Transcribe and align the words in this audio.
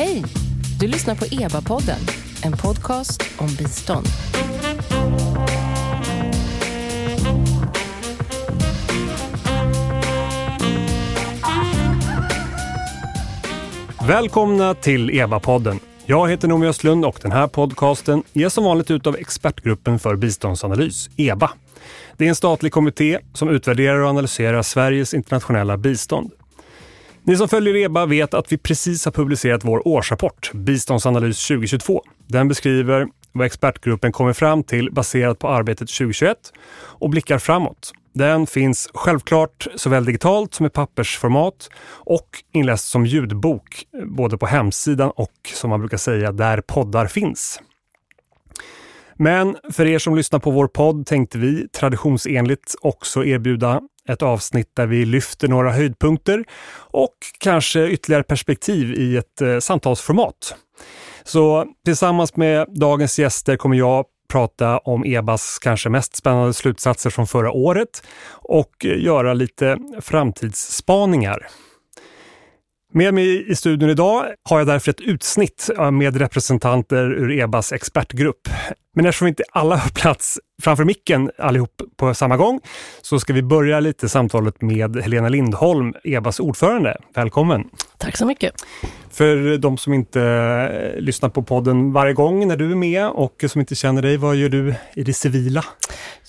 Hej! 0.00 0.24
Du 0.78 0.86
lyssnar 0.86 1.14
på 1.14 1.24
EBA-podden, 1.24 1.98
en 2.44 2.52
podcast 2.52 3.22
om 3.38 3.46
bistånd. 3.46 4.06
Välkomna 14.08 14.74
till 14.74 15.10
EBA-podden. 15.10 15.78
Jag 16.06 16.30
heter 16.30 16.48
Noomi 16.48 16.66
Östlund 16.66 17.04
och 17.04 17.18
den 17.22 17.32
här 17.32 17.46
podcasten 17.46 18.22
ges 18.32 18.54
som 18.54 18.64
vanligt 18.64 18.90
ut 18.90 19.06
av 19.06 19.16
Expertgruppen 19.16 19.98
för 19.98 20.16
biståndsanalys, 20.16 21.10
EBA. 21.16 21.50
Det 22.16 22.24
är 22.24 22.28
en 22.28 22.34
statlig 22.34 22.72
kommitté 22.72 23.18
som 23.32 23.48
utvärderar 23.48 24.00
och 24.00 24.08
analyserar 24.08 24.62
Sveriges 24.62 25.14
internationella 25.14 25.76
bistånd. 25.76 26.30
Ni 27.24 27.36
som 27.36 27.48
följer 27.48 27.76
EBA 27.76 28.06
vet 28.06 28.34
att 28.34 28.52
vi 28.52 28.58
precis 28.58 29.04
har 29.04 29.12
publicerat 29.12 29.64
vår 29.64 29.88
årsrapport, 29.88 30.50
Biståndsanalys 30.54 31.48
2022. 31.48 32.02
Den 32.26 32.48
beskriver 32.48 33.08
vad 33.32 33.46
expertgruppen 33.46 34.12
kommer 34.12 34.32
fram 34.32 34.62
till 34.62 34.92
baserat 34.92 35.38
på 35.38 35.48
arbetet 35.48 35.88
2021 35.88 36.36
och 36.76 37.10
blickar 37.10 37.38
framåt. 37.38 37.92
Den 38.14 38.46
finns 38.46 38.88
självklart 38.94 39.66
såväl 39.76 40.04
digitalt 40.04 40.54
som 40.54 40.66
i 40.66 40.70
pappersformat 40.70 41.68
och 41.90 42.28
inläst 42.52 42.88
som 42.88 43.06
ljudbok, 43.06 43.84
både 44.06 44.38
på 44.38 44.46
hemsidan 44.46 45.10
och 45.16 45.32
som 45.54 45.70
man 45.70 45.80
brukar 45.80 45.96
säga 45.96 46.32
där 46.32 46.60
poddar 46.60 47.06
finns. 47.06 47.60
Men 49.16 49.56
för 49.72 49.86
er 49.86 49.98
som 49.98 50.16
lyssnar 50.16 50.38
på 50.38 50.50
vår 50.50 50.66
podd 50.66 51.06
tänkte 51.06 51.38
vi 51.38 51.68
traditionsenligt 51.68 52.74
också 52.80 53.24
erbjuda 53.24 53.80
ett 54.10 54.22
avsnitt 54.22 54.70
där 54.76 54.86
vi 54.86 55.04
lyfter 55.04 55.48
några 55.48 55.72
höjdpunkter 55.72 56.44
och 56.76 57.14
kanske 57.38 57.88
ytterligare 57.88 58.22
perspektiv 58.22 58.92
i 58.92 59.16
ett 59.16 59.40
eh, 59.40 59.58
samtalsformat. 59.58 60.54
Så 61.24 61.66
tillsammans 61.84 62.36
med 62.36 62.66
dagens 62.68 63.18
gäster 63.18 63.56
kommer 63.56 63.76
jag 63.76 64.04
prata 64.30 64.78
om 64.78 65.04
EBAs 65.04 65.58
kanske 65.58 65.88
mest 65.88 66.16
spännande 66.16 66.54
slutsatser 66.54 67.10
från 67.10 67.26
förra 67.26 67.52
året 67.52 68.02
och 68.30 68.84
eh, 68.84 69.02
göra 69.02 69.34
lite 69.34 69.78
framtidsspaningar. 70.00 71.46
Med 72.92 73.14
mig 73.14 73.50
i 73.50 73.54
studion 73.54 73.90
idag 73.90 74.26
har 74.48 74.58
jag 74.58 74.66
därför 74.66 74.90
ett 74.90 75.00
utsnitt 75.00 75.70
eh, 75.78 75.90
med 75.90 76.16
representanter 76.16 77.12
ur 77.12 77.32
EBAs 77.32 77.72
expertgrupp. 77.72 78.48
Men 78.96 79.06
eftersom 79.06 79.28
inte 79.28 79.42
alla 79.52 79.76
har 79.76 79.90
plats 79.90 80.38
framför 80.62 80.84
micken 80.84 81.30
allihop 81.38 81.82
på 81.96 82.14
samma 82.14 82.36
gång 82.36 82.60
så 83.02 83.20
ska 83.20 83.32
vi 83.32 83.42
börja 83.42 83.80
lite 83.80 84.08
samtalet 84.08 84.62
med 84.62 84.96
Helena 84.96 85.28
Lindholm, 85.28 85.94
EBAs 86.04 86.40
ordförande. 86.40 86.96
Välkommen! 87.14 87.64
Tack 88.00 88.16
så 88.16 88.26
mycket! 88.26 88.54
För 89.10 89.58
de 89.58 89.78
som 89.78 89.92
inte 89.92 90.22
eh, 90.22 91.00
lyssnar 91.00 91.28
på 91.28 91.42
podden 91.42 91.92
varje 91.92 92.12
gång 92.12 92.48
när 92.48 92.56
du 92.56 92.70
är 92.70 92.76
med 92.76 93.08
och 93.08 93.44
som 93.48 93.60
inte 93.60 93.74
känner 93.74 94.02
dig, 94.02 94.16
vad 94.16 94.36
gör 94.36 94.48
du 94.48 94.74
i 94.94 95.02
det 95.02 95.12
civila? 95.12 95.64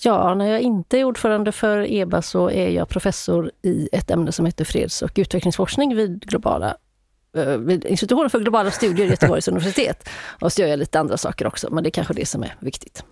Ja, 0.02 0.34
när 0.34 0.46
jag 0.46 0.60
inte 0.60 0.98
är 0.98 1.04
ordförande 1.04 1.52
för 1.52 1.92
EBA 1.92 2.22
så 2.22 2.50
är 2.50 2.68
jag 2.68 2.88
professor 2.88 3.50
i 3.62 3.88
ett 3.92 4.10
ämne 4.10 4.32
som 4.32 4.46
heter 4.46 4.64
freds 4.64 5.02
och 5.02 5.12
utvecklingsforskning 5.16 5.96
vid 5.96 6.20
globala 6.20 6.76
Eh, 7.36 7.56
vid 7.56 7.84
institutionen 7.84 8.30
för 8.30 8.40
globala 8.40 8.70
studier 8.70 9.06
i 9.06 9.10
Göteborgs 9.10 9.48
universitet. 9.48 10.08
Och 10.40 10.52
så 10.52 10.60
gör 10.60 10.68
jag 10.68 10.78
lite 10.78 11.00
andra 11.00 11.16
saker 11.16 11.46
också, 11.46 11.74
men 11.74 11.84
det 11.84 11.88
är 11.88 11.90
kanske 11.90 12.14
det 12.14 12.26
som 12.26 12.42
är 12.42 12.54
viktigt. 12.60 13.04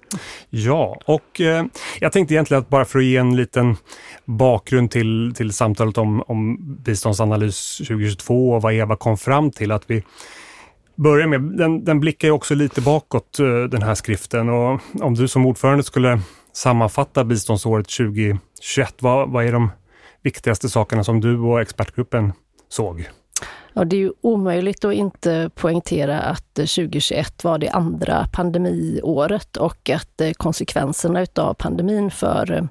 Ja, 0.51 1.01
och 1.05 1.41
eh, 1.41 1.65
jag 2.01 2.13
tänkte 2.13 2.35
egentligen 2.35 2.63
att 2.63 2.69
bara 2.69 2.85
för 2.85 2.99
att 2.99 3.05
ge 3.05 3.17
en 3.17 3.37
liten 3.37 3.77
bakgrund 4.25 4.91
till, 4.91 5.33
till 5.37 5.53
samtalet 5.53 5.99
om, 5.99 6.23
om 6.23 6.57
biståndsanalys 6.83 7.77
2022 7.77 8.51
och 8.51 8.63
vad 8.63 8.75
Eva 8.75 8.97
kom 8.97 9.17
fram 9.17 9.51
till, 9.51 9.73
att 9.73 9.91
vi 9.91 10.03
börjar 10.97 11.27
med, 11.27 11.41
den, 11.41 11.85
den 11.85 12.01
blickar 12.01 12.29
ju 12.29 12.33
också 12.33 12.55
lite 12.55 12.81
bakåt 12.81 13.39
eh, 13.39 13.63
den 13.63 13.83
här 13.83 13.95
skriften 13.95 14.49
och 14.49 14.81
om 15.01 15.15
du 15.15 15.29
som 15.29 15.47
ordförande 15.47 15.85
skulle 15.85 16.21
sammanfatta 16.53 17.25
biståndsåret 17.25 17.89
2021, 17.89 18.95
vad, 19.01 19.31
vad 19.31 19.45
är 19.45 19.53
de 19.53 19.71
viktigaste 20.23 20.69
sakerna 20.69 21.05
som 21.05 21.21
du 21.21 21.39
och 21.39 21.61
expertgruppen 21.61 22.33
såg? 22.69 23.09
Ja, 23.73 23.85
det 23.85 23.97
är 23.97 24.01
ju 24.01 24.13
omöjligt 24.21 24.85
att 24.85 24.95
inte 24.95 25.51
poängtera 25.55 26.21
att 26.21 26.59
eh, 26.59 26.63
2021 26.63 27.45
var 27.45 27.59
det 27.59 27.69
andra 27.69 28.29
pandemiåret 28.33 29.57
och 29.57 29.91
att 29.91 30.21
eh, 30.21 30.33
konsekvenserna 30.33 31.23
utav 31.23 31.55
pandemin 31.55 32.11
för 32.11 32.53
eh, 32.53 32.65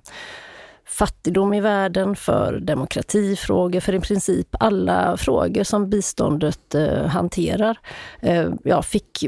fattigdom 0.86 1.54
i 1.54 1.62
världen, 1.62 2.16
för 2.16 2.60
demokratifrågor, 2.60 3.80
för 3.80 3.96
i 3.96 4.00
princip 4.00 4.48
alla 4.60 5.18
frågor 5.18 5.64
som 5.64 5.90
biståndet 5.90 6.76
eh, 6.76 7.06
hanterar, 7.06 7.80
eh, 8.20 8.50
ja, 8.64 8.82
fick 8.82 9.26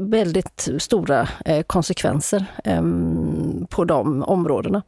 väldigt 0.00 0.68
stora 0.78 1.28
eh, 1.44 1.62
konsekvenser 1.62 2.44
eh, 2.64 2.82
på 3.70 3.84
de 3.84 4.22
områdena. 4.22 4.82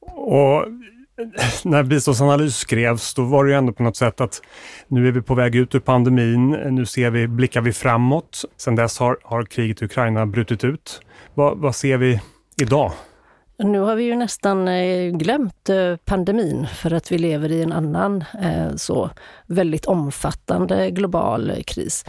Och 0.00 0.66
när 1.64 1.82
biståndsanalys 1.82 2.56
skrevs, 2.56 3.14
då 3.14 3.24
var 3.24 3.44
det 3.44 3.50
ju 3.50 3.56
ändå 3.56 3.72
på 3.72 3.82
något 3.82 3.96
sätt 3.96 4.20
att 4.20 4.42
nu 4.88 5.08
är 5.08 5.12
vi 5.12 5.22
på 5.22 5.34
väg 5.34 5.54
ut 5.54 5.74
ur 5.74 5.80
pandemin. 5.80 6.50
Nu 6.50 6.86
ser 6.86 7.10
vi, 7.10 7.28
blickar 7.28 7.60
vi 7.60 7.72
framåt. 7.72 8.44
Sedan 8.56 8.76
dess 8.76 8.98
har, 8.98 9.18
har 9.22 9.44
kriget 9.44 9.82
i 9.82 9.84
Ukraina 9.84 10.26
brutit 10.26 10.64
ut. 10.64 11.00
Vad, 11.34 11.58
vad 11.58 11.76
ser 11.76 11.96
vi 11.96 12.20
idag? 12.62 12.92
Nu 13.56 13.78
har 13.78 13.96
vi 13.96 14.04
ju 14.04 14.16
nästan 14.16 14.68
eh, 14.68 15.10
glömt 15.10 15.68
eh, 15.68 15.96
pandemin 16.04 16.66
för 16.66 16.92
att 16.92 17.12
vi 17.12 17.18
lever 17.18 17.52
i 17.52 17.62
en 17.62 17.72
annan 17.72 18.24
eh, 18.42 18.74
så 18.76 19.10
väldigt 19.46 19.86
omfattande 19.86 20.90
global 20.90 21.52
kris. 21.66 22.04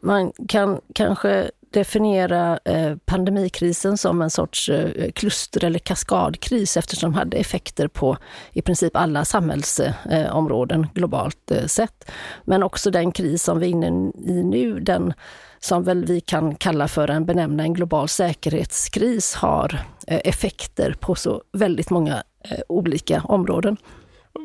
Man 0.00 0.32
kan 0.48 0.80
kanske 0.94 1.50
definiera 1.74 2.58
eh, 2.64 2.96
pandemikrisen 2.96 3.98
som 3.98 4.22
en 4.22 4.30
sorts 4.30 4.68
eh, 4.68 5.10
kluster 5.10 5.64
eller 5.64 5.78
kaskadkris 5.78 6.76
eftersom 6.76 7.12
de 7.12 7.18
hade 7.18 7.36
effekter 7.36 7.88
på 7.88 8.16
i 8.52 8.62
princip 8.62 8.96
alla 8.96 9.24
samhällsområden 9.24 10.80
eh, 10.84 10.92
globalt 10.94 11.52
sett. 11.66 12.10
Men 12.44 12.62
också 12.62 12.90
den 12.90 13.12
kris 13.12 13.42
som 13.42 13.58
vi 13.58 13.66
är 13.66 13.70
inne 13.70 14.10
i 14.26 14.44
nu, 14.44 14.80
den 14.80 15.12
som 15.58 15.84
väl 15.84 16.04
vi 16.04 16.20
kan 16.20 16.54
kalla 16.54 16.88
för 16.88 17.10
en 17.10 17.26
benämna 17.26 17.62
en 17.62 17.74
global 17.74 18.08
säkerhetskris, 18.08 19.34
har 19.34 19.80
effekter 20.06 20.96
på 21.00 21.14
så 21.14 21.42
väldigt 21.52 21.90
många 21.90 22.22
olika 22.68 23.22
områden. 23.24 23.76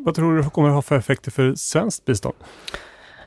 Vad 0.06 0.16
tror 0.16 0.38
du 0.38 0.50
kommer 0.50 0.70
att 0.70 0.76
ha 0.76 0.82
för 0.82 0.96
effekter 0.96 1.32
för 1.32 1.56
svenskt 1.56 2.06
bistånd? 2.06 2.36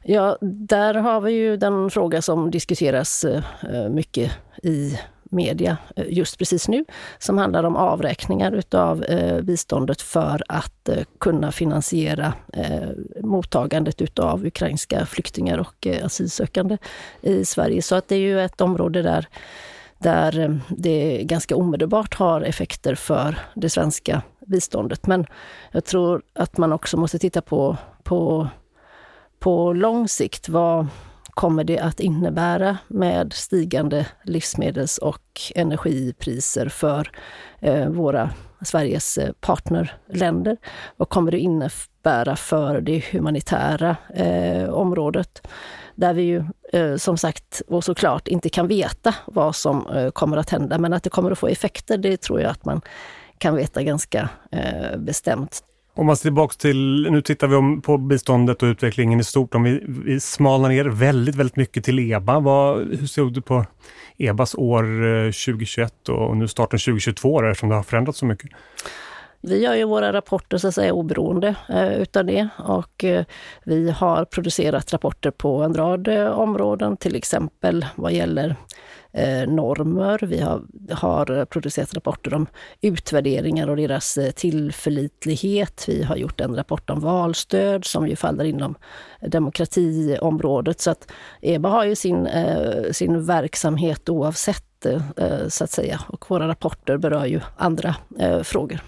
Ja, 0.04 0.38
där 0.40 0.94
har 0.94 1.20
vi 1.20 1.32
ju 1.32 1.56
den 1.56 1.90
fråga 1.90 2.22
som 2.22 2.50
diskuteras 2.50 3.24
eh, 3.24 3.42
eh, 3.72 3.88
mycket 3.88 4.32
i 4.62 4.98
media 5.22 5.76
eh, 5.96 6.04
just 6.08 6.38
precis 6.38 6.68
nu, 6.68 6.84
som 7.18 7.38
handlar 7.38 7.64
om 7.64 7.76
avräkningar 7.76 8.52
utav 8.52 9.04
biståndet 9.42 10.02
för 10.02 10.42
att 10.48 10.88
kunna 11.20 11.52
finansiera 11.52 12.32
mottagandet 13.20 14.02
utav 14.02 14.46
ukrainska 14.46 15.06
flyktingar 15.06 15.58
och 15.58 15.86
asylsökande 16.02 16.78
i 17.20 17.44
Sverige. 17.44 17.82
Så 17.82 17.94
att 17.94 18.08
det 18.08 18.14
är 18.14 18.20
ju 18.20 18.40
ett 18.40 18.60
område 18.60 19.02
där, 19.02 19.28
där 19.98 20.60
det 20.68 21.22
ganska 21.22 21.56
omedelbart 21.56 22.14
har 22.14 22.40
effekter 22.40 22.94
för 22.94 23.38
det 23.54 23.70
svenska 23.70 24.22
biståndet. 24.46 25.06
Men 25.06 25.26
jag 25.70 25.84
tror 25.84 26.22
att 26.32 26.58
man 26.58 26.72
också 26.72 26.96
måste 26.96 27.18
titta 27.18 27.42
på, 27.42 27.76
på 28.02 28.48
på 29.42 29.72
lång 29.72 30.08
sikt, 30.08 30.48
vad 30.48 30.86
kommer 31.30 31.64
det 31.64 31.78
att 31.78 32.00
innebära 32.00 32.78
med 32.88 33.32
stigande 33.32 34.06
livsmedels 34.24 34.98
och 34.98 35.40
energipriser 35.54 36.68
för 36.68 37.10
eh, 37.60 37.88
våra 37.88 38.30
Sveriges 38.64 39.18
eh, 39.18 39.32
partnerländer? 39.40 40.56
Vad 40.96 41.08
kommer 41.08 41.30
det 41.30 41.38
innebära 41.38 42.36
för 42.36 42.80
det 42.80 43.04
humanitära 43.12 43.96
eh, 44.14 44.68
området? 44.68 45.48
Där 45.94 46.14
vi 46.14 46.22
ju 46.22 46.44
eh, 46.72 46.96
som 46.96 47.16
sagt 47.16 47.62
och 47.68 47.84
såklart 47.84 48.28
inte 48.28 48.48
kan 48.48 48.68
veta 48.68 49.14
vad 49.26 49.56
som 49.56 49.86
eh, 49.86 50.10
kommer 50.10 50.36
att 50.36 50.50
hända, 50.50 50.78
men 50.78 50.92
att 50.92 51.02
det 51.02 51.10
kommer 51.10 51.30
att 51.30 51.38
få 51.38 51.48
effekter, 51.48 51.98
det 51.98 52.20
tror 52.20 52.40
jag 52.40 52.50
att 52.50 52.64
man 52.64 52.80
kan 53.38 53.56
veta 53.56 53.82
ganska 53.82 54.28
eh, 54.50 54.98
bestämt. 54.98 55.64
Om 55.94 56.06
man 56.06 56.16
ser 56.16 56.22
tillbaka 56.22 56.54
till, 56.58 57.08
nu 57.10 57.22
tittar 57.22 57.48
vi 57.48 57.80
på 57.80 57.98
biståndet 57.98 58.62
och 58.62 58.66
utvecklingen 58.66 59.20
i 59.20 59.24
stort. 59.24 59.54
Om 59.54 59.62
vi, 59.62 59.84
vi 59.86 60.20
smalnar 60.20 60.68
ner 60.68 60.84
väldigt, 60.84 61.34
väldigt 61.34 61.56
mycket 61.56 61.84
till 61.84 62.12
EBA. 62.12 62.40
Vad, 62.40 62.78
hur 62.78 63.06
såg 63.06 63.32
du 63.32 63.40
på 63.40 63.66
EBAs 64.18 64.54
år 64.54 64.84
eh, 65.06 65.24
2021 65.24 66.08
och 66.08 66.36
nu 66.36 66.48
starten 66.48 66.78
2022 66.78 67.40
då 67.40 67.48
eftersom 67.48 67.68
det 67.68 67.74
har 67.74 67.82
förändrats 67.82 68.18
så 68.18 68.26
mycket? 68.26 68.50
Vi 69.42 69.62
gör 69.62 69.74
ju 69.74 69.84
våra 69.84 70.12
rapporter 70.12 70.58
så 70.58 70.68
att 70.68 70.74
säga 70.74 70.92
oberoende 70.92 71.54
eh, 71.68 71.92
utav 71.92 72.24
det 72.24 72.48
och 72.58 73.04
eh, 73.04 73.24
vi 73.64 73.90
har 73.90 74.24
producerat 74.24 74.92
rapporter 74.92 75.30
på 75.30 75.62
en 75.62 75.74
rad 75.74 76.08
eh, 76.08 76.26
områden, 76.26 76.96
till 76.96 77.16
exempel 77.16 77.86
vad 77.94 78.12
gäller 78.12 78.56
eh, 79.12 79.48
normer. 79.48 80.18
Vi 80.22 80.40
har, 80.40 80.62
har, 80.90 81.44
producerat 81.44 81.94
rapporter 81.94 82.34
om 82.34 82.46
utvärderingar 82.80 83.68
och 83.68 83.76
deras 83.76 84.18
eh, 84.18 84.30
tillförlitlighet. 84.30 85.84
Vi 85.88 86.02
har 86.02 86.16
gjort 86.16 86.40
en 86.40 86.56
rapport 86.56 86.90
om 86.90 87.00
valstöd 87.00 87.84
som 87.84 88.08
ju 88.08 88.16
faller 88.16 88.44
inom 88.44 88.74
demokratiområdet. 89.20 90.80
Så 90.80 90.90
att 90.90 91.12
EBA 91.40 91.68
har 91.68 91.84
ju 91.84 91.96
sin, 91.96 92.26
eh, 92.26 92.90
sin 92.92 93.24
verksamhet 93.24 94.08
oavsett 94.08 94.86
eh, 94.86 95.48
så 95.48 95.64
att 95.64 95.70
säga 95.70 96.00
och 96.08 96.30
våra 96.30 96.48
rapporter 96.48 96.96
berör 96.96 97.26
ju 97.26 97.40
andra 97.56 97.94
eh, 98.18 98.42
frågor. 98.42 98.80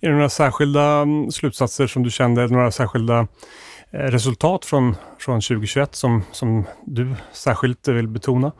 Är 0.00 0.08
det 0.08 0.14
några 0.14 0.28
särskilda 0.28 0.82
mm, 0.82 1.30
slutsatser 1.30 1.86
som 1.86 2.02
du 2.02 2.10
kände, 2.10 2.46
några 2.46 2.70
särskilda 2.70 3.26
eh, 3.90 3.98
resultat 3.98 4.64
från, 4.64 4.96
från 5.18 5.40
2021 5.40 5.94
som, 5.94 6.22
som 6.32 6.64
du 6.84 7.14
särskilt 7.32 7.88
vill 7.88 8.08
betona? 8.08 8.52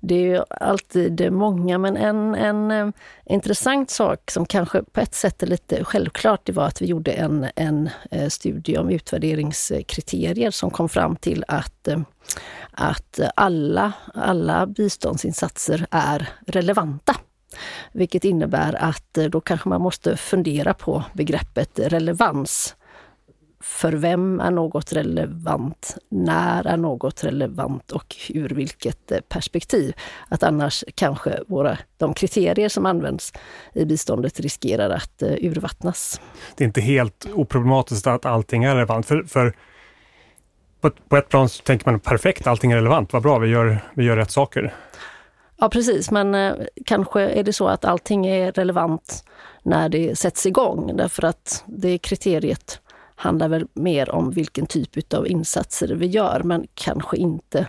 Det 0.00 0.14
är 0.14 0.26
ju 0.26 0.42
alltid 0.50 1.32
många, 1.32 1.78
men 1.78 1.96
en, 1.96 2.34
en 2.34 2.70
eh, 2.70 2.88
intressant 3.24 3.90
sak 3.90 4.30
som 4.30 4.46
kanske 4.46 4.82
på 4.82 5.00
ett 5.00 5.14
sätt 5.14 5.42
är 5.42 5.46
lite 5.46 5.84
självklart, 5.84 6.40
det 6.44 6.52
var 6.52 6.64
att 6.64 6.82
vi 6.82 6.86
gjorde 6.86 7.12
en, 7.12 7.46
en 7.56 7.90
eh, 8.10 8.28
studie 8.28 8.78
om 8.78 8.90
utvärderingskriterier 8.90 10.50
som 10.50 10.70
kom 10.70 10.88
fram 10.88 11.16
till 11.16 11.44
att, 11.48 11.88
att 12.70 13.20
alla, 13.36 13.92
alla 14.14 14.66
biståndsinsatser 14.66 15.86
är 15.90 16.28
relevanta. 16.46 17.16
Vilket 17.92 18.24
innebär 18.24 18.74
att 18.74 19.18
eh, 19.18 19.24
då 19.24 19.40
kanske 19.40 19.68
man 19.68 19.80
måste 19.80 20.16
fundera 20.16 20.74
på 20.74 21.04
begreppet 21.12 21.78
relevans 21.78 22.76
för 23.62 23.92
vem 23.92 24.40
är 24.40 24.50
något 24.50 24.92
relevant? 24.92 25.96
När 26.08 26.66
är 26.66 26.76
något 26.76 27.24
relevant 27.24 27.92
och 27.92 28.16
ur 28.28 28.48
vilket 28.48 29.12
eh, 29.12 29.18
perspektiv? 29.28 29.94
Att 30.28 30.42
annars 30.42 30.84
kanske 30.94 31.38
våra, 31.48 31.78
de 31.96 32.14
kriterier 32.14 32.68
som 32.68 32.86
används 32.86 33.32
i 33.74 33.84
biståndet 33.84 34.40
riskerar 34.40 34.90
att 34.90 35.22
eh, 35.22 35.28
urvattnas. 35.28 36.20
Det 36.56 36.64
är 36.64 36.66
inte 36.66 36.80
helt 36.80 37.26
oproblematiskt 37.34 38.06
att 38.06 38.26
allting 38.26 38.64
är 38.64 38.74
relevant. 38.74 39.06
För, 39.06 39.22
för 39.22 39.56
på, 40.80 40.88
ett, 40.88 41.08
på 41.08 41.16
ett 41.16 41.28
plan 41.28 41.48
så 41.48 41.62
tänker 41.62 41.90
man 41.90 42.00
perfekt, 42.00 42.46
allting 42.46 42.72
är 42.72 42.76
relevant, 42.76 43.12
vad 43.12 43.22
bra, 43.22 43.38
vi 43.38 43.48
gör, 43.48 43.78
vi 43.94 44.04
gör 44.04 44.16
rätt 44.16 44.30
saker. 44.30 44.74
Ja 45.56 45.68
precis, 45.68 46.10
men 46.10 46.34
eh, 46.34 46.54
kanske 46.86 47.20
är 47.20 47.42
det 47.42 47.52
så 47.52 47.68
att 47.68 47.84
allting 47.84 48.26
är 48.26 48.52
relevant 48.52 49.24
när 49.62 49.88
det 49.88 50.18
sätts 50.18 50.46
igång 50.46 50.96
därför 50.96 51.24
att 51.24 51.64
det 51.66 51.98
kriteriet 51.98 52.80
handlar 53.16 53.48
väl 53.48 53.66
mer 53.74 54.10
om 54.10 54.30
vilken 54.30 54.66
typ 54.66 55.14
av 55.14 55.28
insatser 55.28 55.94
vi 55.94 56.06
gör, 56.06 56.42
men 56.44 56.66
kanske 56.74 57.16
inte 57.16 57.68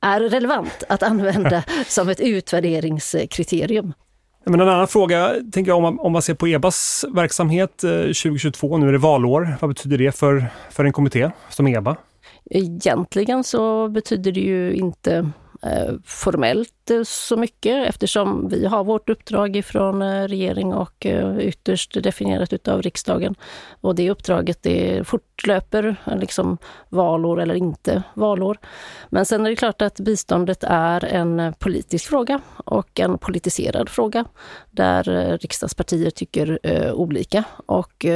är 0.00 0.20
relevant 0.20 0.84
att 0.88 1.02
använda 1.02 1.64
som 1.86 2.08
ett 2.08 2.20
utvärderingskriterium. 2.20 3.92
Men 4.44 4.60
en 4.60 4.68
annan 4.68 4.88
fråga, 4.88 5.34
tänker 5.52 5.70
jag, 5.70 5.76
om 5.76 5.82
man, 5.82 5.98
om 5.98 6.12
man 6.12 6.22
ser 6.22 6.34
på 6.34 6.48
EBAs 6.48 7.04
verksamhet 7.14 7.76
2022, 7.78 8.74
eh, 8.74 8.80
nu 8.80 8.88
är 8.88 8.92
det 8.92 8.98
valår. 8.98 9.56
Vad 9.60 9.70
betyder 9.70 9.98
det 9.98 10.12
för, 10.12 10.46
för 10.70 10.84
en 10.84 10.92
kommitté 10.92 11.30
som 11.48 11.66
EBA? 11.66 11.96
Egentligen 12.50 13.44
så 13.44 13.88
betyder 13.88 14.32
det 14.32 14.40
ju 14.40 14.74
inte 14.74 15.32
Eh, 15.66 15.94
formellt 16.04 16.81
inte 16.82 17.04
så 17.04 17.36
mycket 17.36 17.88
eftersom 17.88 18.48
vi 18.48 18.66
har 18.66 18.84
vårt 18.84 19.08
uppdrag 19.08 19.56
ifrån 19.56 20.02
eh, 20.02 20.28
regering 20.28 20.74
och 20.74 21.06
eh, 21.06 21.38
ytterst 21.38 22.02
definierat 22.02 22.52
utav 22.52 22.82
riksdagen. 22.82 23.34
Och 23.80 23.94
det 23.94 24.10
uppdraget 24.10 24.62
det 24.62 25.06
fortlöper, 25.06 25.96
eh, 26.06 26.18
liksom 26.18 26.58
valår 26.88 27.40
eller 27.40 27.54
inte 27.54 28.02
valår. 28.14 28.58
Men 29.10 29.26
sen 29.26 29.46
är 29.46 29.50
det 29.50 29.56
klart 29.56 29.82
att 29.82 30.00
biståndet 30.00 30.64
är 30.64 31.04
en 31.04 31.54
politisk 31.58 32.08
fråga 32.08 32.40
och 32.64 33.00
en 33.00 33.18
politiserad 33.18 33.88
fråga 33.88 34.24
där 34.70 35.38
riksdagspartier 35.38 36.10
tycker 36.10 36.58
olika 36.94 37.44
och 37.66 38.06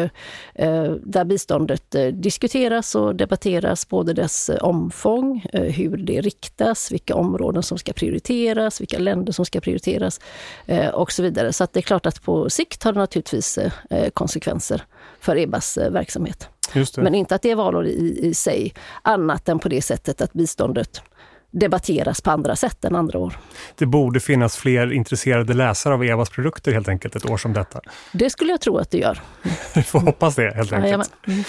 där 1.00 1.24
biståndet 1.24 1.96
diskuteras 2.12 2.94
och 2.94 3.16
debatteras, 3.16 3.88
både 3.88 4.12
dess 4.12 4.50
omfång, 4.60 5.44
hur 5.52 5.96
det 5.96 6.20
riktas, 6.20 6.92
vilka 6.92 7.14
områden 7.14 7.62
som 7.62 7.78
ska 7.78 7.92
prioriteras, 7.92 8.55
vilka 8.80 8.98
länder 8.98 9.32
som 9.32 9.44
ska 9.44 9.60
prioriteras 9.60 10.20
eh, 10.66 10.88
och 10.88 11.12
så 11.12 11.22
vidare. 11.22 11.52
Så 11.52 11.66
det 11.72 11.80
är 11.80 11.82
klart 11.82 12.06
att 12.06 12.22
på 12.22 12.50
sikt 12.50 12.82
har 12.82 12.92
det 12.92 12.98
naturligtvis 12.98 13.58
eh, 13.58 14.10
konsekvenser 14.14 14.82
för 15.20 15.36
EBAs 15.36 15.76
eh, 15.76 15.90
verksamhet. 15.90 16.48
Men 16.96 17.14
inte 17.14 17.34
att 17.34 17.42
det 17.42 17.50
är 17.50 17.56
valår 17.56 17.86
i, 17.86 18.18
i 18.22 18.34
sig, 18.34 18.74
annat 19.02 19.48
än 19.48 19.58
på 19.58 19.68
det 19.68 19.82
sättet 19.82 20.20
att 20.20 20.32
biståndet 20.32 21.02
debatteras 21.50 22.20
på 22.20 22.30
andra 22.30 22.56
sätt 22.56 22.84
än 22.84 22.94
andra 22.96 23.18
år. 23.18 23.38
Det 23.74 23.86
borde 23.86 24.20
finnas 24.20 24.56
fler 24.56 24.92
intresserade 24.92 25.54
läsare 25.54 25.94
av 25.94 26.04
Evas 26.04 26.30
produkter 26.30 26.72
helt 26.72 26.88
enkelt 26.88 27.16
ett 27.16 27.30
år 27.30 27.36
som 27.36 27.52
detta. 27.52 27.80
Det 28.12 28.30
skulle 28.30 28.50
jag 28.50 28.60
tro 28.60 28.78
att 28.78 28.90
det 28.90 28.98
gör. 28.98 29.20
Vi 29.74 29.82
får 29.82 30.00
hoppas 30.00 30.34
det 30.34 30.54
helt 30.54 30.72
enkelt. 30.72 31.12
Mm. 31.26 31.44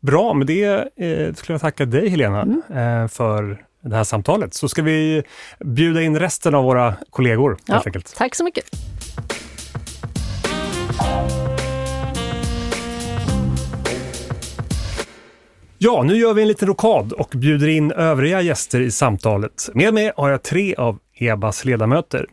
Bra, 0.00 0.34
med 0.34 0.46
det 0.46 0.64
eh, 0.96 1.34
skulle 1.34 1.54
jag 1.54 1.60
tacka 1.60 1.84
dig 1.84 2.08
Helena 2.08 2.42
mm. 2.42 2.62
eh, 3.02 3.08
för 3.08 3.64
det 3.82 3.96
här 3.96 4.04
samtalet. 4.04 4.54
Så 4.54 4.68
ska 4.68 4.82
vi 4.82 5.22
bjuda 5.64 6.02
in 6.02 6.18
resten 6.18 6.54
av 6.54 6.64
våra 6.64 6.94
kollegor. 7.10 7.56
Ja, 7.66 7.74
helt 7.74 7.86
enkelt. 7.86 8.14
Tack 8.16 8.34
så 8.34 8.44
mycket. 8.44 8.64
Ja, 15.78 16.02
nu 16.02 16.16
gör 16.16 16.34
vi 16.34 16.42
en 16.42 16.48
liten 16.48 16.68
rokad 16.68 17.12
och 17.12 17.28
bjuder 17.36 17.68
in 17.68 17.92
övriga 17.92 18.40
gäster 18.40 18.80
i 18.80 18.90
samtalet. 18.90 19.68
Med 19.74 19.94
mig 19.94 20.12
har 20.16 20.30
jag 20.30 20.42
tre 20.42 20.74
av 20.74 20.98
EBAs 21.14 21.64
ledamöter. 21.64 22.26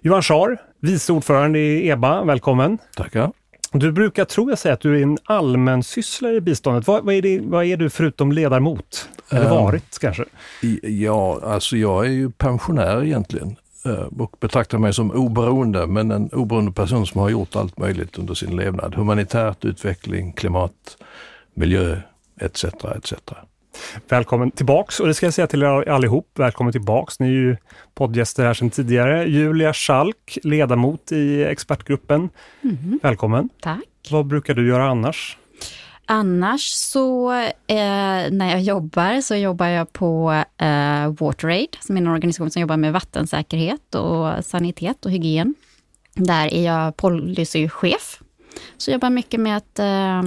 Johan 0.00 0.22
Schar, 0.22 0.60
vice 0.80 1.12
ordförande 1.12 1.58
i 1.58 1.88
EBA, 1.88 2.24
välkommen. 2.24 2.78
Tackar. 2.96 3.32
Du 3.72 3.92
brukar, 3.92 4.24
tror 4.24 4.50
jag, 4.50 4.58
säga 4.58 4.74
att 4.74 4.80
du 4.80 4.98
är 4.98 5.02
en 5.02 5.18
allmänsysslare 5.24 6.34
i 6.34 6.40
biståndet. 6.40 6.86
Vad, 6.86 7.04
vad, 7.04 7.14
är 7.14 7.22
det, 7.22 7.40
vad 7.40 7.64
är 7.64 7.76
du 7.76 7.90
förutom 7.90 8.32
ledamot? 8.32 9.08
Eller 9.30 9.44
ehm, 9.44 9.50
varit 9.50 9.98
kanske? 9.98 10.24
Ja, 10.82 11.40
alltså 11.42 11.76
jag 11.76 12.06
är 12.06 12.10
ju 12.10 12.30
pensionär 12.30 13.04
egentligen 13.04 13.56
eh, 13.84 13.92
och 13.92 14.36
betraktar 14.40 14.78
mig 14.78 14.94
som 14.94 15.10
oberoende, 15.10 15.86
men 15.86 16.10
en 16.10 16.28
oberoende 16.28 16.72
person 16.72 17.06
som 17.06 17.20
har 17.20 17.30
gjort 17.30 17.56
allt 17.56 17.78
möjligt 17.78 18.18
under 18.18 18.34
sin 18.34 18.56
levnad. 18.56 18.94
Humanitärt, 18.94 19.64
utveckling, 19.64 20.32
klimat, 20.32 20.96
miljö 21.54 21.96
etc. 22.40 22.64
etc. 22.64 23.14
Välkommen 24.08 24.50
tillbaks 24.50 25.00
och 25.00 25.06
det 25.06 25.14
ska 25.14 25.26
jag 25.26 25.34
säga 25.34 25.46
till 25.46 25.62
er 25.62 25.88
allihop. 25.88 26.30
Välkommen 26.38 26.72
tillbaks. 26.72 27.20
Ni 27.20 27.26
är 27.26 27.32
ju 27.32 27.56
poddgäster 27.94 28.44
här 28.44 28.54
sedan 28.54 28.70
tidigare. 28.70 29.24
Julia 29.24 29.72
Schalk, 29.72 30.38
ledamot 30.42 31.12
i 31.12 31.44
expertgruppen. 31.44 32.28
Mm. 32.62 33.00
Välkommen. 33.02 33.48
Tack. 33.60 33.80
Vad 34.10 34.26
brukar 34.26 34.54
du 34.54 34.68
göra 34.68 34.90
annars? 34.90 35.36
Annars 36.06 36.62
så 36.62 37.32
eh, 37.66 38.30
när 38.30 38.50
jag 38.50 38.60
jobbar 38.60 39.20
så 39.20 39.34
jobbar 39.34 39.66
jag 39.66 39.92
på 39.92 40.42
eh, 40.58 41.14
WaterAid, 41.18 41.76
som 41.80 41.96
är 41.96 42.00
en 42.00 42.08
organisation 42.08 42.50
som 42.50 42.62
jobbar 42.62 42.76
med 42.76 42.92
vattensäkerhet 42.92 43.94
och 43.94 44.44
sanitet 44.44 45.06
och 45.06 45.12
hygien. 45.12 45.54
Där 46.14 46.54
är 46.54 46.64
jag 46.64 46.96
policychef. 46.96 48.20
Så 48.76 48.90
jag 48.90 48.94
jobbar 48.94 49.10
mycket 49.10 49.40
med 49.40 49.56
att 49.56 49.78
eh, 49.78 50.22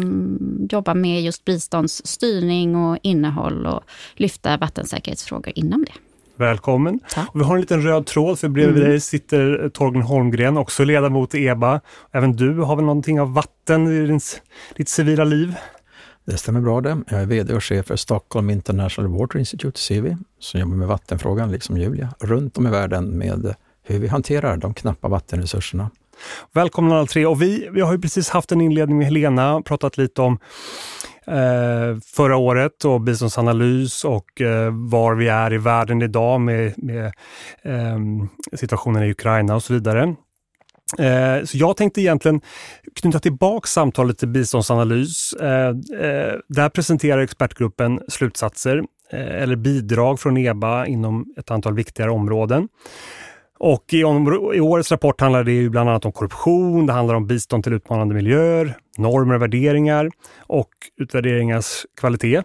jobba 0.69 0.93
med 0.93 1.21
just 1.21 1.45
biståndsstyrning 1.45 2.75
och 2.75 2.97
innehåll 3.01 3.65
och 3.65 3.83
lyfta 4.15 4.57
vattensäkerhetsfrågor 4.57 5.53
inom 5.55 5.85
det. 5.85 5.93
Välkommen. 6.37 6.99
Och 7.33 7.39
vi 7.39 7.43
har 7.43 7.55
en 7.55 7.61
liten 7.61 7.81
röd 7.81 8.05
tråd, 8.05 8.39
för 8.39 8.47
bredvid 8.47 8.77
mm. 8.77 8.89
dig 8.89 8.99
sitter 8.99 9.69
Torgny 9.73 10.01
Holmgren, 10.01 10.57
också 10.57 10.83
ledamot 10.83 11.35
i 11.35 11.45
EBA. 11.45 11.81
Även 12.11 12.31
du 12.31 12.59
har 12.59 12.75
väl 12.75 12.85
någonting 12.85 13.21
av 13.21 13.33
vatten 13.33 13.87
i 13.87 14.07
din, 14.07 14.19
ditt 14.75 14.89
civila 14.89 15.23
liv? 15.23 15.55
Det 16.25 16.37
stämmer 16.37 16.61
bra 16.61 16.81
det. 16.81 16.97
Jag 17.09 17.21
är 17.21 17.25
VD 17.25 17.53
och 17.53 17.63
chef 17.63 17.85
för 17.85 17.95
Stockholm 17.95 18.49
International 18.49 19.11
Water 19.11 19.39
Institute, 19.39 19.79
CIVI, 19.79 20.17
som 20.39 20.59
jobbar 20.59 20.75
med 20.75 20.87
vattenfrågan, 20.87 21.51
liksom 21.51 21.77
Julia, 21.77 22.09
runt 22.19 22.57
om 22.57 22.67
i 22.67 22.69
världen 22.69 23.17
med 23.17 23.55
hur 23.83 23.99
vi 23.99 24.07
hanterar 24.07 24.57
de 24.57 24.73
knappa 24.73 25.07
vattenresurserna. 25.07 25.91
Välkomna 26.53 26.97
alla 26.97 27.05
tre. 27.05 27.25
Och 27.25 27.41
vi, 27.41 27.69
vi 27.71 27.81
har 27.81 27.91
ju 27.91 28.01
precis 28.01 28.29
haft 28.29 28.51
en 28.51 28.61
inledning 28.61 28.97
med 28.97 29.07
Helena, 29.07 29.61
pratat 29.61 29.97
lite 29.97 30.21
om 30.21 30.39
eh, 31.27 31.99
förra 32.15 32.37
året 32.37 32.85
och 32.85 33.01
biståndsanalys 33.01 34.03
och 34.03 34.41
eh, 34.41 34.73
var 34.89 35.15
vi 35.15 35.27
är 35.27 35.53
i 35.53 35.57
världen 35.57 36.01
idag 36.01 36.41
med, 36.41 36.73
med 36.77 37.05
eh, 37.61 37.99
situationen 38.53 39.03
i 39.03 39.11
Ukraina 39.11 39.55
och 39.55 39.63
så 39.63 39.73
vidare. 39.73 40.15
Eh, 40.99 41.43
så 41.45 41.57
jag 41.57 41.77
tänkte 41.77 42.01
egentligen 42.01 42.41
knyta 42.95 43.19
tillbaka 43.19 43.67
samtalet 43.67 44.17
till 44.17 44.27
biståndsanalys. 44.27 45.33
Eh, 45.33 45.69
eh, 45.99 46.33
där 46.47 46.69
presenterar 46.69 47.21
expertgruppen 47.21 47.99
slutsatser 48.07 48.83
eh, 49.11 49.41
eller 49.41 49.55
bidrag 49.55 50.19
från 50.19 50.37
EBA 50.37 50.87
inom 50.87 51.25
ett 51.37 51.51
antal 51.51 51.73
viktigare 51.75 52.11
områden. 52.11 52.67
Och 53.59 53.93
i, 53.93 53.97
i, 53.97 54.59
årets 54.59 54.91
rapport 54.91 55.21
handlar 55.21 55.43
det 55.43 55.51
ju 55.51 55.69
bland 55.69 55.89
annat 55.89 56.05
om 56.05 56.11
korruption, 56.11 56.85
det 56.85 56.93
handlar 56.93 57.15
om 57.15 57.27
bistånd 57.27 57.63
till 57.63 57.73
utmanande 57.73 58.15
miljöer, 58.15 58.77
normer 58.97 59.35
och 59.35 59.41
värderingar 59.41 60.11
och 60.37 60.69
utvärderingars 60.97 61.85
kvalitet. 61.97 62.41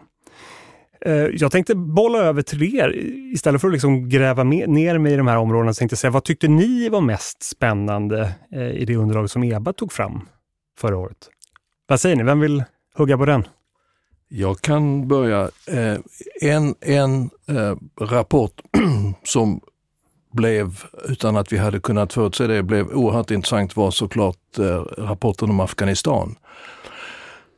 Eh, 1.06 1.12
jag 1.12 1.52
tänkte 1.52 1.74
bolla 1.74 2.18
över 2.18 2.42
till 2.42 2.76
er 2.76 2.94
istället 3.32 3.60
för 3.60 3.68
att 3.68 3.72
liksom 3.72 4.08
gräva 4.08 4.42
ner 4.44 4.98
mig 4.98 5.12
i 5.12 5.16
de 5.16 5.26
här 5.26 5.36
områdena. 5.36 5.74
Så 5.74 5.78
tänkte 5.78 5.92
jag 5.92 5.98
säga, 5.98 6.10
vad 6.10 6.24
tyckte 6.24 6.48
ni 6.48 6.88
var 6.88 7.00
mest 7.00 7.42
spännande 7.42 8.32
eh, 8.52 8.70
i 8.70 8.84
det 8.84 8.96
underlag 8.96 9.30
som 9.30 9.44
EBA 9.44 9.72
tog 9.72 9.92
fram 9.92 10.28
förra 10.78 10.96
året? 10.96 11.28
Vad 11.86 12.00
säger 12.00 12.16
ni? 12.16 12.22
Vem 12.22 12.40
vill 12.40 12.64
hugga 12.96 13.18
på 13.18 13.26
den? 13.26 13.44
Jag 14.28 14.60
kan 14.60 15.08
börja. 15.08 15.50
Eh, 15.66 15.98
en 16.40 16.74
en 16.80 17.30
rapport 18.00 18.60
som 19.24 19.60
blev, 20.30 20.84
utan 21.08 21.36
att 21.36 21.52
vi 21.52 21.58
hade 21.58 21.80
kunnat 21.80 22.12
förutse 22.12 22.46
det, 22.46 22.62
blev 22.62 22.88
oerhört 22.88 23.30
intressant 23.30 23.76
var 23.76 23.90
såklart 23.90 24.58
eh, 24.58 24.82
rapporten 24.98 25.50
om 25.50 25.60
Afghanistan 25.60 26.36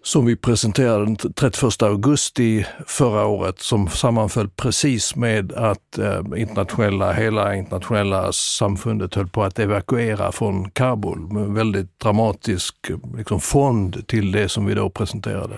som 0.02 0.26
vi 0.26 0.36
presenterade 0.36 1.04
den 1.04 1.16
31 1.16 1.82
augusti 1.82 2.66
förra 2.86 3.26
året 3.26 3.60
som 3.60 3.88
sammanföll 3.88 4.48
precis 4.48 5.16
med 5.16 5.52
att 5.52 5.98
eh, 5.98 6.20
internationella, 6.36 7.12
hela 7.12 7.54
internationella 7.54 8.32
samfundet 8.32 9.14
höll 9.14 9.28
på 9.28 9.42
att 9.42 9.58
evakuera 9.58 10.32
från 10.32 10.70
Kabul 10.70 11.18
med 11.18 11.42
en 11.42 11.54
väldigt 11.54 12.00
dramatisk 12.00 12.74
liksom, 13.16 13.40
fond 13.40 14.06
till 14.06 14.32
det 14.32 14.48
som 14.48 14.66
vi 14.66 14.74
då 14.74 14.90
presenterade. 14.90 15.54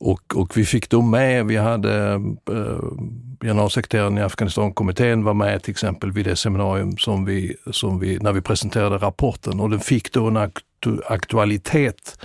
Och, 0.00 0.36
och 0.36 0.56
vi 0.56 0.64
fick 0.64 0.90
då 0.90 1.02
med, 1.02 1.46
vi 1.46 1.56
hade 1.56 2.12
eh, 2.50 2.78
generalsekreteraren 3.40 4.18
i 4.18 4.22
Afghanistankommittén 4.22 5.24
var 5.24 5.34
med 5.34 5.62
till 5.62 5.70
exempel 5.70 6.12
vid 6.12 6.24
det 6.24 6.36
seminarium 6.36 6.96
som 6.96 7.24
vi, 7.24 7.56
som 7.70 7.98
vi, 8.00 8.18
när 8.18 8.32
vi 8.32 8.40
presenterade 8.40 8.96
rapporten 8.96 9.60
och 9.60 9.70
den 9.70 9.80
fick 9.80 10.12
då 10.12 10.26
en 10.26 10.50
aktualitet 11.06 12.18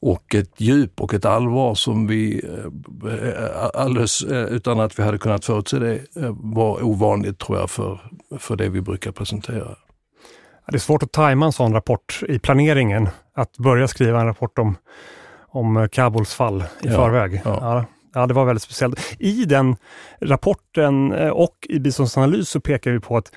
och 0.00 0.34
ett 0.34 0.60
djup 0.60 1.00
och 1.00 1.14
ett 1.14 1.24
allvar 1.24 1.74
som 1.74 2.06
vi 2.06 2.44
eh, 2.44 3.12
eh, 3.12 3.70
alldeles 3.74 4.22
eh, 4.22 4.44
utan 4.44 4.80
att 4.80 4.98
vi 4.98 5.02
hade 5.02 5.18
kunnat 5.18 5.44
förutse 5.44 5.78
det 5.78 5.94
eh, 5.94 6.36
var 6.36 6.84
ovanligt 6.84 7.38
tror 7.38 7.58
jag 7.58 7.70
för, 7.70 8.00
för 8.38 8.56
det 8.56 8.68
vi 8.68 8.80
brukar 8.80 9.12
presentera. 9.12 9.76
Det 10.66 10.76
är 10.76 10.78
svårt 10.78 11.02
att 11.02 11.12
tajma 11.12 11.46
en 11.46 11.52
sån 11.52 11.72
rapport 11.72 12.22
i 12.28 12.38
planeringen. 12.38 13.08
Att 13.34 13.58
börja 13.58 13.88
skriva 13.88 14.20
en 14.20 14.26
rapport 14.26 14.58
om, 14.58 14.76
om 15.50 15.88
Kabuls 15.92 16.34
fall 16.34 16.60
i 16.60 16.64
ja, 16.80 16.90
förväg. 16.90 17.42
Ja. 17.44 17.58
Ja, 17.60 17.84
ja, 18.14 18.26
det 18.26 18.34
var 18.34 18.44
väldigt 18.44 18.62
speciellt. 18.62 19.16
I 19.18 19.44
den 19.44 19.76
rapporten 20.20 21.12
och 21.30 21.56
i 21.68 21.78
biståndsanalys 21.78 22.48
så 22.50 22.60
pekar 22.60 22.90
vi 22.90 23.00
på 23.00 23.16
att 23.16 23.32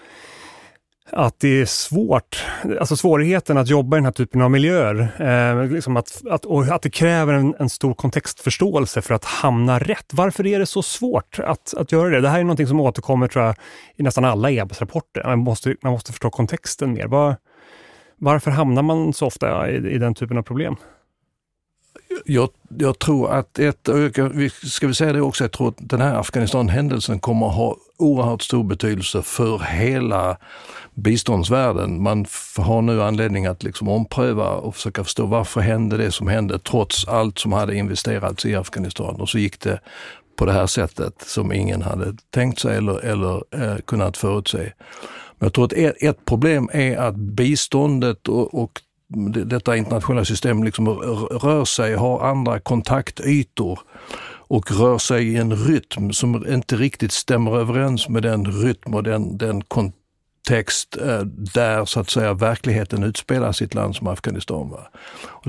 att 1.12 1.39
det 1.39 1.62
är 1.62 1.65
svårt, 1.65 2.46
alltså 2.80 2.96
svårigheten 2.96 3.58
att 3.58 3.70
jobba 3.70 3.98
i 3.98 4.00
den 4.00 4.06
här 4.06 4.12
typen 4.12 4.41
av 4.41 4.51
miljöer. 4.51 5.12
Eh, 5.20 5.68
liksom 5.72 5.98
att, 5.98 6.22
att, 6.30 6.46
och 6.46 6.68
att 6.68 6.82
det 6.82 6.89
kräver 6.89 7.34
en, 7.34 7.56
en, 7.60 7.70
stor 7.70 7.94
kontextförståelse 7.94 9.01
för 9.01 9.13
att 9.13 9.25
hamna 9.25 9.80
rätt. 9.80 10.13
Varför 10.13 10.48
är 10.48 10.60
det 10.60 10.65
så 10.65 10.84
svårt 10.84 11.39
att, 11.39 11.74
att 11.74 11.91
göra 11.91 12.10
det? 12.10 12.22
Det 12.22 12.30
här 12.30 12.39
är 12.39 12.44
någonting 12.44 12.68
som 12.68 12.80
återkommer 12.80 13.27
tror 13.27 13.46
jag, 13.46 13.56
i 13.96 14.03
nästan 14.03 14.25
alla 14.25 14.51
EBS-rapporter. 14.51 15.24
Man 15.24 15.39
måste, 15.39 15.75
man 15.82 15.91
måste 15.91 16.12
förstå 16.12 16.30
kontexten 16.30 16.94
mer. 16.94 17.08
Var, 17.08 17.36
varför 18.18 18.51
hamnar 18.51 18.82
man 18.82 19.13
så 19.13 19.25
ofta 19.25 19.70
i, 19.70 19.75
i 19.75 19.98
den 19.98 20.13
typen 20.13 20.38
av 20.38 20.44
problem? 20.44 20.75
Jag, 22.26 22.50
jag, 22.78 23.00
tror 23.00 23.32
att 23.32 23.60
ett, 23.60 23.90
ska 24.64 24.88
vi 24.88 24.94
säga 24.94 25.14
det 25.14 25.22
också, 25.22 25.44
jag 25.44 25.52
tror 25.52 25.68
att 25.68 25.76
den 25.78 26.02
här 26.02 26.16
Afghanistan-händelsen 26.16 27.20
kommer 27.20 27.48
att 27.48 27.56
ha 27.56 27.78
oerhört 27.98 28.42
stor 28.42 28.64
betydelse 28.64 29.22
för 29.22 29.60
hela 29.60 30.38
biståndsvärlden. 30.94 32.04
Man 32.04 32.26
har 32.58 32.82
nu 32.82 33.04
anledning 33.04 33.46
att 33.46 33.64
liksom 33.64 33.88
ompröva 33.88 34.50
och 34.50 34.76
försöka 34.76 35.04
förstå 35.04 35.26
varför 35.26 35.62
hände 35.62 35.98
det 35.98 36.12
som 36.12 36.28
hände 36.28 36.60
trots 36.60 37.08
allt 37.08 37.40
som 37.40 37.52
hade 37.52 37.76
investerats 37.76 38.46
i 38.46 38.56
Afghanistan 38.56 39.22
och 39.22 39.30
så 39.30 39.38
gick 39.38 39.60
det 39.60 39.80
på 40.36 40.46
det 40.46 40.52
här 40.52 40.68
sättet 40.68 41.22
som 41.22 41.54
ingen 41.54 41.82
hade 41.82 42.16
tänkt 42.30 42.60
sig 42.60 42.78
eller, 42.78 43.00
eller 43.00 43.44
eh, 43.52 43.78
kunnat 43.86 44.18
förutse. 44.18 44.72
Men 45.38 45.46
jag 45.46 45.54
tror 45.54 45.66
att 45.66 45.74
ett, 45.74 45.96
ett 46.04 46.26
problem 46.26 46.70
är 46.74 46.98
att 46.98 47.16
biståndet 47.16 48.28
och, 48.28 48.54
och 48.64 48.82
detta 49.46 49.77
internationella 49.77 50.25
system 50.25 50.63
liksom 50.63 50.88
rör 50.88 51.65
sig, 51.65 51.96
har 51.96 52.30
andra 52.30 52.60
kontaktytor 52.60 53.80
och 54.51 54.72
rör 54.72 54.98
sig 54.98 55.27
i 55.27 55.38
en 55.38 55.56
rytm 55.56 56.13
som 56.13 56.48
inte 56.48 56.75
riktigt 56.75 57.12
stämmer 57.12 57.58
överens 57.58 58.10
med 58.10 58.24
den 58.24 58.46
rytm 58.46 58.94
och 58.94 59.03
den, 59.03 59.38
den 59.38 59.62
kontext 59.62 60.98
eh, 61.01 61.22
där 61.53 61.86
så 61.86 62.00
att 62.00 62.10
säga 62.10 62.34
verkligheten 62.34 63.03
utspelas 63.03 63.62
i 63.62 63.65
ett 63.65 63.74
land 63.74 63.96
som 63.96 64.08
Afghanistan. 64.08 64.70
Va? 64.70 64.88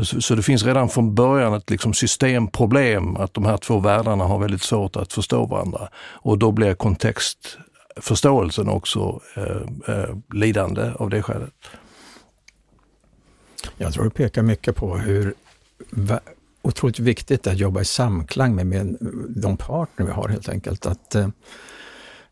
Så 0.02 0.34
det 0.34 0.42
finns 0.42 0.64
redan 0.64 0.88
från 0.88 1.14
början 1.14 1.54
ett 1.54 1.70
liksom 1.70 1.94
systemproblem 1.94 3.16
att 3.16 3.34
de 3.34 3.44
här 3.44 3.56
två 3.56 3.78
världarna 3.78 4.24
har 4.24 4.38
väldigt 4.38 4.62
svårt 4.62 4.96
att 4.96 5.12
förstå 5.12 5.46
varandra 5.46 5.88
och 5.96 6.38
då 6.38 6.52
blir 6.52 6.74
kontextförståelsen 6.74 8.68
också 8.68 9.20
eh, 9.36 9.94
eh, 9.94 10.16
lidande 10.32 10.92
av 10.98 11.10
det 11.10 11.22
skälet. 11.22 11.52
Jag 13.76 13.92
tror 13.92 14.04
det 14.04 14.10
pekar 14.10 14.42
mycket 14.42 14.76
på 14.76 14.96
hur 14.96 15.34
otroligt 16.62 16.98
viktigt 16.98 17.42
det 17.42 17.50
är 17.50 17.54
att 17.54 17.60
jobba 17.60 17.80
i 17.80 17.84
samklang 17.84 18.54
med, 18.54 18.66
med 18.66 18.96
de 19.28 19.56
partner 19.56 20.06
vi 20.06 20.12
har 20.12 20.28
helt 20.28 20.48
enkelt. 20.48 20.86
Att 20.86 21.14
eh, 21.14 21.28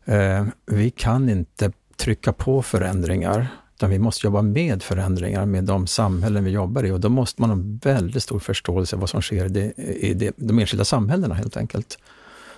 eh, 0.05 0.45
Vi 0.65 0.89
kan 0.89 1.29
inte 1.29 1.71
trycka 1.95 2.33
på 2.33 2.61
förändringar, 2.61 3.47
utan 3.75 3.89
vi 3.89 3.99
måste 3.99 4.27
jobba 4.27 4.41
med 4.41 4.83
förändringar 4.83 5.45
med 5.45 5.63
de 5.63 5.87
samhällen 5.87 6.43
vi 6.43 6.51
jobbar 6.51 6.85
i 6.85 6.91
och 6.91 6.99
då 6.99 7.09
måste 7.09 7.41
man 7.41 7.49
ha 7.49 7.57
väldigt 7.91 8.23
stor 8.23 8.39
förståelse 8.39 8.95
för 8.95 8.97
vad 8.97 9.09
som 9.09 9.21
sker 9.21 9.45
i, 9.45 9.49
det, 9.49 9.73
i 9.77 10.13
det, 10.13 10.33
de 10.37 10.59
enskilda 10.59 10.85
samhällena 10.85 11.35
helt 11.35 11.57
enkelt. 11.57 11.97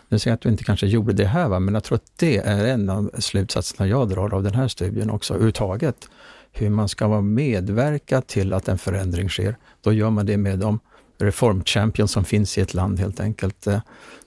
Nu 0.10 0.20
säger 0.20 0.32
jag 0.32 0.36
att 0.36 0.42
du 0.42 0.50
inte 0.50 0.64
kanske 0.64 0.88
gjorde 0.88 1.14
det 1.14 1.26
här, 1.26 1.48
va? 1.48 1.60
men 1.60 1.74
jag 1.74 1.84
tror 1.84 1.96
att 1.96 2.12
det 2.16 2.38
är 2.38 2.66
en 2.66 2.90
av 2.90 3.12
slutsatserna 3.20 3.88
jag 3.88 4.10
drar 4.10 4.34
av 4.34 4.44
den 4.44 4.54
här 4.54 4.68
studien 4.68 5.10
också, 5.10 5.34
överhuvudtaget. 5.34 6.10
Hur 6.56 6.70
man 6.70 6.90
ska 6.90 7.22
medverka 7.22 8.22
till 8.22 8.54
att 8.54 8.68
en 8.68 8.78
förändring 8.78 9.30
sker. 9.30 9.58
Då 9.82 9.94
gör 9.94 10.10
man 10.10 10.26
det 10.26 10.38
med 10.38 10.60
de 10.60 10.80
reformchampions 11.20 12.12
som 12.12 12.26
finns 12.26 12.58
i 12.58 12.62
ett 12.62 12.74
land 12.74 13.00
helt 13.00 13.20
enkelt. 13.20 13.68
Eh, 13.68 13.80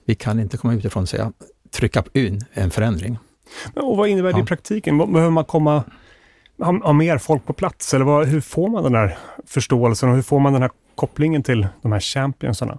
vi 0.05 0.15
kan 0.15 0.39
inte 0.39 0.57
komma 0.57 0.73
utifrån 0.73 1.03
och 1.03 1.09
säga 1.09 1.31
trycka 1.71 2.03
in 2.13 2.45
en 2.53 2.71
förändring. 2.71 3.17
Och 3.75 3.97
vad 3.97 4.09
innebär 4.09 4.33
det 4.33 4.37
ja. 4.37 4.43
i 4.43 4.47
praktiken? 4.47 4.97
Behöver 4.97 5.29
man 5.29 5.45
komma 5.45 5.83
ha, 6.57 6.79
ha 6.83 6.93
mer 6.93 7.17
folk 7.17 7.45
på 7.45 7.53
plats? 7.53 7.93
Eller 7.93 8.05
vad, 8.05 8.27
hur 8.27 8.41
får 8.41 8.69
man 8.69 8.83
den 8.83 8.95
här 8.95 9.17
förståelsen 9.45 10.09
och 10.09 10.15
hur 10.15 10.21
får 10.21 10.39
man 10.39 10.53
den 10.53 10.61
här 10.61 10.71
kopplingen 10.95 11.43
till 11.43 11.67
de 11.81 11.91
här 11.91 11.99
championsarna? 11.99 12.77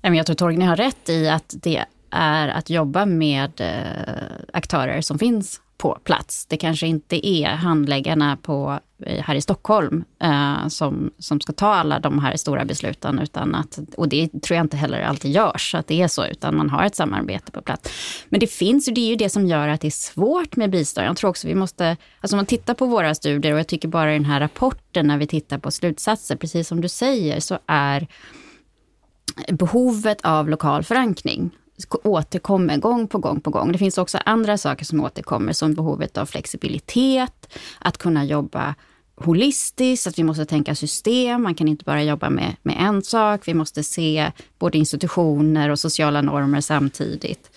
Jag 0.00 0.26
tror 0.26 0.36
Torgny 0.36 0.64
har 0.64 0.76
rätt 0.76 1.08
i 1.08 1.28
att 1.28 1.54
det 1.62 1.84
är 2.10 2.48
att 2.48 2.70
jobba 2.70 3.06
med 3.06 3.60
eh, 3.60 4.22
aktörer 4.52 5.00
som 5.00 5.18
finns 5.18 5.60
på 5.80 5.98
plats. 6.04 6.46
Det 6.46 6.56
kanske 6.56 6.86
inte 6.86 7.28
är 7.28 7.48
handläggarna 7.48 8.36
på, 8.36 8.80
eh, 9.06 9.22
här 9.24 9.34
i 9.34 9.40
Stockholm 9.40 10.04
eh, 10.22 10.68
som, 10.68 11.10
som 11.18 11.40
ska 11.40 11.52
ta 11.52 11.74
alla 11.74 11.98
de 11.98 12.18
här 12.18 12.36
stora 12.36 12.64
besluten. 12.64 13.18
Utan 13.18 13.54
att, 13.54 13.78
och 13.96 14.08
det 14.08 14.28
tror 14.42 14.56
jag 14.56 14.64
inte 14.64 14.76
heller 14.76 15.02
alltid 15.02 15.30
görs, 15.30 15.74
att 15.74 15.86
det 15.86 16.02
är 16.02 16.08
så, 16.08 16.26
utan 16.26 16.56
man 16.56 16.70
har 16.70 16.84
ett 16.84 16.94
samarbete 16.94 17.52
på 17.52 17.62
plats. 17.62 17.90
Men 18.28 18.40
det 18.40 18.46
finns 18.46 18.88
och 18.88 18.94
det 18.94 19.00
är 19.00 19.08
ju 19.08 19.16
det 19.16 19.28
som 19.28 19.46
gör 19.46 19.68
att 19.68 19.80
det 19.80 19.88
är 19.88 19.90
svårt 19.90 20.56
med 20.56 20.70
bistånd. 20.70 21.06
Jag 21.06 21.16
tror 21.16 21.30
också 21.30 21.48
vi 21.48 21.54
måste, 21.54 21.96
alltså 22.20 22.36
om 22.36 22.38
man 22.38 22.46
tittar 22.46 22.74
på 22.74 22.86
våra 22.86 23.14
studier, 23.14 23.52
och 23.52 23.58
jag 23.58 23.68
tycker 23.68 23.88
bara 23.88 24.10
i 24.10 24.14
den 24.14 24.24
här 24.24 24.40
rapporten 24.40 25.06
när 25.06 25.18
vi 25.18 25.26
tittar 25.26 25.58
på 25.58 25.70
slutsatser, 25.70 26.36
precis 26.36 26.68
som 26.68 26.80
du 26.80 26.88
säger, 26.88 27.40
så 27.40 27.58
är 27.66 28.06
behovet 29.48 30.20
av 30.22 30.48
lokal 30.48 30.82
förankring 30.82 31.50
återkommer 32.02 32.76
gång 32.76 33.08
på 33.08 33.18
gång 33.18 33.40
på 33.40 33.50
gång. 33.50 33.72
Det 33.72 33.78
finns 33.78 33.98
också 33.98 34.18
andra 34.24 34.58
saker 34.58 34.84
som 34.84 35.00
återkommer 35.00 35.52
som 35.52 35.74
behovet 35.74 36.18
av 36.18 36.26
flexibilitet, 36.26 37.58
att 37.78 37.98
kunna 37.98 38.24
jobba 38.24 38.74
holistiskt, 39.24 40.06
att 40.06 40.18
vi 40.18 40.24
måste 40.24 40.44
tänka 40.44 40.74
system. 40.74 41.42
Man 41.42 41.54
kan 41.54 41.68
inte 41.68 41.84
bara 41.84 42.02
jobba 42.02 42.30
med, 42.30 42.56
med 42.62 42.76
en 42.80 43.02
sak. 43.02 43.48
Vi 43.48 43.54
måste 43.54 43.82
se 43.82 44.32
både 44.58 44.78
institutioner 44.78 45.68
och 45.68 45.78
sociala 45.78 46.22
normer 46.22 46.60
samtidigt. 46.60 47.50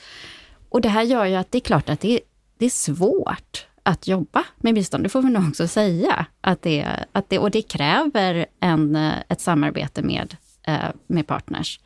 Och 0.70 0.82
det 0.82 0.90
här 0.90 1.04
gör 1.04 1.26
ju 1.26 1.36
att 1.36 1.52
det 1.52 1.58
är 1.58 1.60
klart 1.60 1.90
att 1.90 2.00
det, 2.00 2.20
det 2.58 2.66
är 2.66 2.70
svårt 2.70 3.66
att 3.84 4.08
jobba 4.08 4.44
med 4.58 4.76
bistånd. 4.76 5.04
Det 5.04 5.10
får 5.10 5.22
vi 5.22 5.30
nog 5.30 5.48
också 5.48 5.68
säga. 5.68 6.26
Att 6.42 6.62
det, 6.62 6.88
att 7.12 7.30
det, 7.30 7.40
och 7.40 7.52
det 7.52 7.62
kräver 7.62 8.46
en, 8.60 8.96
eh, 8.96 9.14
ett 9.30 9.42
samarbete 9.42 10.02
med, 10.02 10.36
eh, 10.64 10.90
med 11.08 11.28
partners 11.28 11.80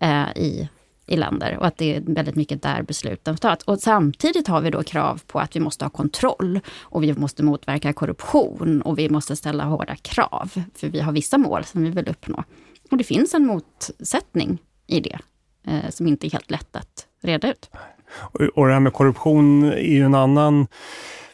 eh, 0.00 0.36
i 0.36 0.68
i 1.08 1.16
länder 1.16 1.56
och 1.58 1.66
att 1.66 1.76
det 1.76 1.96
är 1.96 2.00
väldigt 2.00 2.36
mycket 2.36 2.62
där 2.62 2.82
besluten 2.82 3.36
tas. 3.36 3.58
Och 3.64 3.78
samtidigt 3.78 4.48
har 4.48 4.60
vi 4.60 4.70
då 4.70 4.82
krav 4.82 5.22
på 5.26 5.38
att 5.40 5.56
vi 5.56 5.60
måste 5.60 5.84
ha 5.84 5.90
kontroll 5.90 6.60
och 6.80 7.02
vi 7.02 7.14
måste 7.14 7.42
motverka 7.42 7.92
korruption 7.92 8.82
och 8.82 8.98
vi 8.98 9.08
måste 9.08 9.36
ställa 9.36 9.64
hårda 9.64 9.96
krav, 9.96 10.50
för 10.74 10.88
vi 10.88 11.00
har 11.00 11.12
vissa 11.12 11.38
mål 11.38 11.64
som 11.64 11.82
vi 11.82 11.90
vill 11.90 12.08
uppnå. 12.08 12.44
Och 12.90 12.96
det 12.96 13.04
finns 13.04 13.34
en 13.34 13.46
motsättning 13.46 14.58
i 14.86 15.00
det, 15.00 15.18
eh, 15.66 15.90
som 15.90 16.06
inte 16.06 16.26
är 16.26 16.30
helt 16.30 16.50
lätt 16.50 16.76
att 16.76 17.06
reda 17.22 17.50
ut. 17.50 17.70
Och, 18.10 18.40
och 18.40 18.66
det 18.66 18.72
här 18.72 18.80
med 18.80 18.92
korruption 18.92 19.64
är 19.64 19.94
ju 19.94 20.04
en 20.04 20.14
annan 20.14 20.66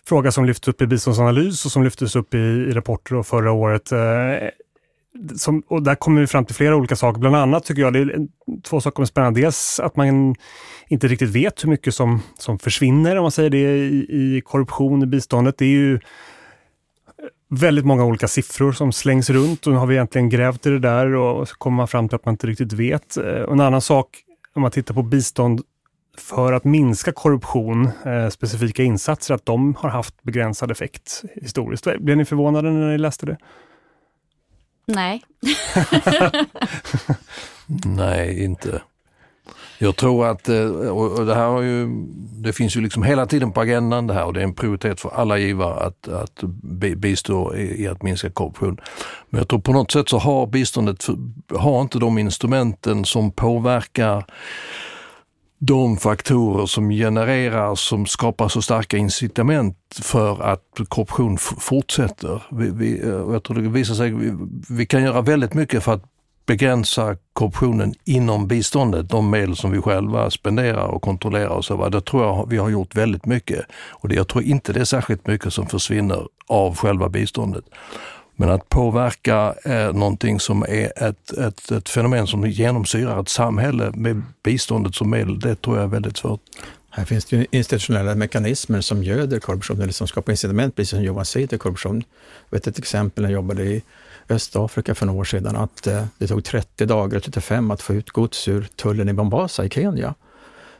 fråga 0.07 0.33
som 0.33 0.45
lyfts 0.45 0.69
upp 0.69 0.83
i 0.83 0.87
biståndsanalys 0.87 1.65
och 1.65 1.73
som 1.73 1.85
lyftes 1.85 2.17
upp 2.17 2.35
i, 2.35 2.39
i 2.39 2.73
rapporter 2.73 3.23
förra 3.23 3.53
året. 3.53 3.93
Eh, 3.93 3.99
som, 5.37 5.63
och 5.69 5.83
där 5.83 5.95
kommer 5.95 6.21
vi 6.21 6.27
fram 6.27 6.45
till 6.45 6.55
flera 6.55 6.77
olika 6.77 6.97
saker. 6.97 7.21
Bland 7.21 7.37
annat 7.37 7.65
tycker 7.65 7.83
jag 7.83 7.93
det 7.93 7.99
är 7.99 8.27
två 8.63 8.81
saker 8.81 8.95
som 8.95 9.03
är 9.03 9.07
spännande. 9.07 9.41
Dels 9.41 9.81
att 9.81 9.97
man 9.97 10.35
inte 10.89 11.09
riktigt 11.09 11.31
vet 11.31 11.65
hur 11.65 11.69
mycket 11.69 11.95
som, 11.95 12.21
som 12.39 12.59
försvinner, 12.59 13.17
om 13.17 13.23
man 13.23 13.31
säger 13.31 13.51
det, 13.51 13.77
i, 13.77 14.37
i 14.37 14.43
korruption 14.45 15.03
i 15.03 15.07
biståndet. 15.07 15.59
Det 15.59 15.65
är 15.65 15.69
ju 15.69 16.01
väldigt 17.49 17.85
många 17.85 18.05
olika 18.05 18.29
siffror 18.29 18.73
som 18.73 18.93
slängs 18.93 19.31
runt 19.31 19.67
och 19.67 19.73
nu 19.73 19.79
har 19.79 19.87
vi 19.87 19.95
egentligen 19.95 20.29
grävt 20.29 20.67
i 20.67 20.71
det 20.71 20.79
där 20.79 21.15
och 21.15 21.49
så 21.49 21.55
kommer 21.57 21.77
man 21.77 21.89
fram 21.89 22.09
till 22.09 22.17
att 22.17 22.25
man 22.25 22.35
inte 22.35 22.47
riktigt 22.47 22.73
vet. 22.73 23.17
Eh, 23.17 23.25
och 23.25 23.53
en 23.53 23.61
annan 23.61 23.81
sak, 23.81 24.09
om 24.55 24.63
man 24.63 24.71
tittar 24.71 24.95
på 24.95 25.03
bistånd 25.03 25.61
för 26.19 26.53
att 26.53 26.65
minska 26.65 27.13
korruption, 27.13 27.89
eh, 28.07 28.29
specifika 28.29 28.83
insatser, 28.83 29.35
att 29.35 29.47
de 29.47 29.75
har 29.75 29.91
haft 29.91 30.23
begränsad 30.23 30.71
effekt 30.71 31.23
historiskt. 31.35 31.87
Blev 31.99 32.17
ni 32.17 32.25
förvånade 32.25 32.71
när 32.71 32.91
ni 32.91 32.99
läste 32.99 33.27
det? 33.27 33.37
Nej. 34.87 35.23
Nej, 37.85 38.45
inte. 38.45 38.83
Jag 39.79 39.97
tror 39.97 40.27
att, 40.27 40.49
eh, 40.49 40.67
och 40.71 41.27
det 41.27 41.35
här 41.35 41.47
har 41.47 41.63
ju, 41.63 41.87
det 42.43 42.53
finns 42.53 42.77
ju 42.77 42.81
liksom 42.81 43.03
hela 43.03 43.27
tiden 43.27 43.53
på 43.53 43.61
agendan 43.61 44.07
det 44.07 44.15
här 44.15 44.25
och 44.25 44.33
det 44.33 44.41
är 44.41 44.45
en 44.45 44.55
prioritet 44.55 45.01
för 45.01 45.11
alla 45.11 45.39
givare 45.39 45.87
att, 45.87 46.09
att 46.09 46.43
bistå 46.97 47.57
i 47.57 47.89
att 47.89 48.03
minska 48.03 48.31
korruption. 48.31 48.81
Men 49.31 49.39
jag 49.39 49.49
tror 49.49 49.61
på 49.61 49.73
något 49.73 49.91
sätt 49.91 50.09
så 50.09 50.19
har 50.19 50.47
biståndet, 50.47 51.07
har 51.55 51.81
inte 51.81 51.99
de 51.99 52.19
instrumenten 52.19 53.05
som 53.05 53.33
påverkar 53.33 54.25
de 55.59 55.97
faktorer 55.97 56.67
som 56.67 56.91
genererar, 56.91 57.75
som 57.75 58.07
skapar 58.07 58.49
så 58.49 58.63
starka 58.63 58.97
incitament 58.97 59.77
för 60.03 60.43
att 60.43 60.81
korruption 60.89 61.39
fortsätter. 61.39 62.43
Vi, 62.51 62.71
vi, 62.71 63.01
eh, 63.01 63.09
jag 63.09 63.43
tror 63.43 63.57
det 63.57 63.69
visar 63.69 63.95
sig, 63.95 64.11
vi, 64.11 64.33
vi 64.69 64.87
kan 64.87 65.03
göra 65.03 65.21
väldigt 65.21 65.55
mycket 65.55 65.85
för 65.85 65.93
att 65.93 66.05
begränsa 66.47 67.17
korruptionen 67.33 67.95
inom 68.05 68.49
biståndet, 68.49 69.09
de 69.09 69.31
medel 69.31 69.57
som 69.57 69.71
vi 69.71 69.81
själva 69.81 70.31
spenderar 70.31 70.87
och 70.87 71.03
kontrollerar 71.03 71.49
och 71.49 71.65
så. 71.65 71.89
Det 71.89 72.01
tror 72.01 72.25
jag 72.25 72.47
vi 72.51 72.57
har 72.57 72.69
gjort 72.69 72.95
väldigt 72.95 73.27
mycket. 73.27 73.65
Och 73.91 74.09
det, 74.09 74.15
jag 74.15 74.29
tror 74.29 74.45
inte 74.45 74.73
det 74.73 74.81
är 74.81 74.85
särskilt 74.85 75.27
mycket 75.27 75.53
som 75.53 75.67
försvinner 75.67 76.27
av 76.47 76.77
själva 76.77 77.09
biståndet. 77.09 77.65
Men 78.37 78.51
att 78.51 78.69
påverka 78.69 79.55
eh, 79.65 79.93
någonting 79.93 80.41
som 80.41 80.63
är 80.63 81.03
ett, 81.09 81.33
ett, 81.33 81.71
ett 81.71 81.89
fenomen 81.89 82.27
som 82.27 82.47
genomsyrar 82.51 83.21
ett 83.21 83.29
samhälle 83.29 83.91
med 83.95 84.23
biståndet 84.43 84.95
som 84.95 85.11
medel, 85.11 85.41
det 85.41 85.63
tror 85.63 85.77
jag 85.77 85.85
är 85.85 85.89
väldigt 85.89 86.17
svårt. 86.17 86.41
Här 86.91 87.05
finns 87.05 87.25
det 87.25 87.37
ju 87.37 87.47
institutionella 87.51 88.15
mekanismer 88.15 88.81
som 88.81 89.05
göder 89.05 89.41
korruption, 89.41 89.81
eller 89.81 89.93
som 89.93 90.07
skapar 90.07 90.33
incitament, 90.33 90.77
precis 90.77 90.91
som 90.91 91.03
Johan 91.03 91.25
säger, 91.25 91.47
till 91.47 91.59
korruption. 91.59 92.05
Jag 92.51 92.59
vet 92.59 92.67
ett 92.67 92.79
exempel 92.79 93.23
när 93.23 93.31
jag 93.31 93.35
jobbade 93.35 93.65
i 93.65 93.83
Östafrika 94.29 94.95
för 94.95 95.07
några 95.07 95.21
år 95.21 95.25
sedan, 95.25 95.57
att 95.57 95.87
eh, 95.87 96.05
det 96.19 96.27
tog 96.27 96.45
30 96.45 96.87
dagar, 96.87 97.21
35, 97.21 97.71
att 97.71 97.83
få 97.83 97.95
ut 97.95 98.11
gods 98.11 98.49
ur 98.49 98.69
tullen 98.77 99.09
i 99.09 99.13
Mombasa 99.13 99.65
i 99.65 99.71
Kenya. 99.71 100.15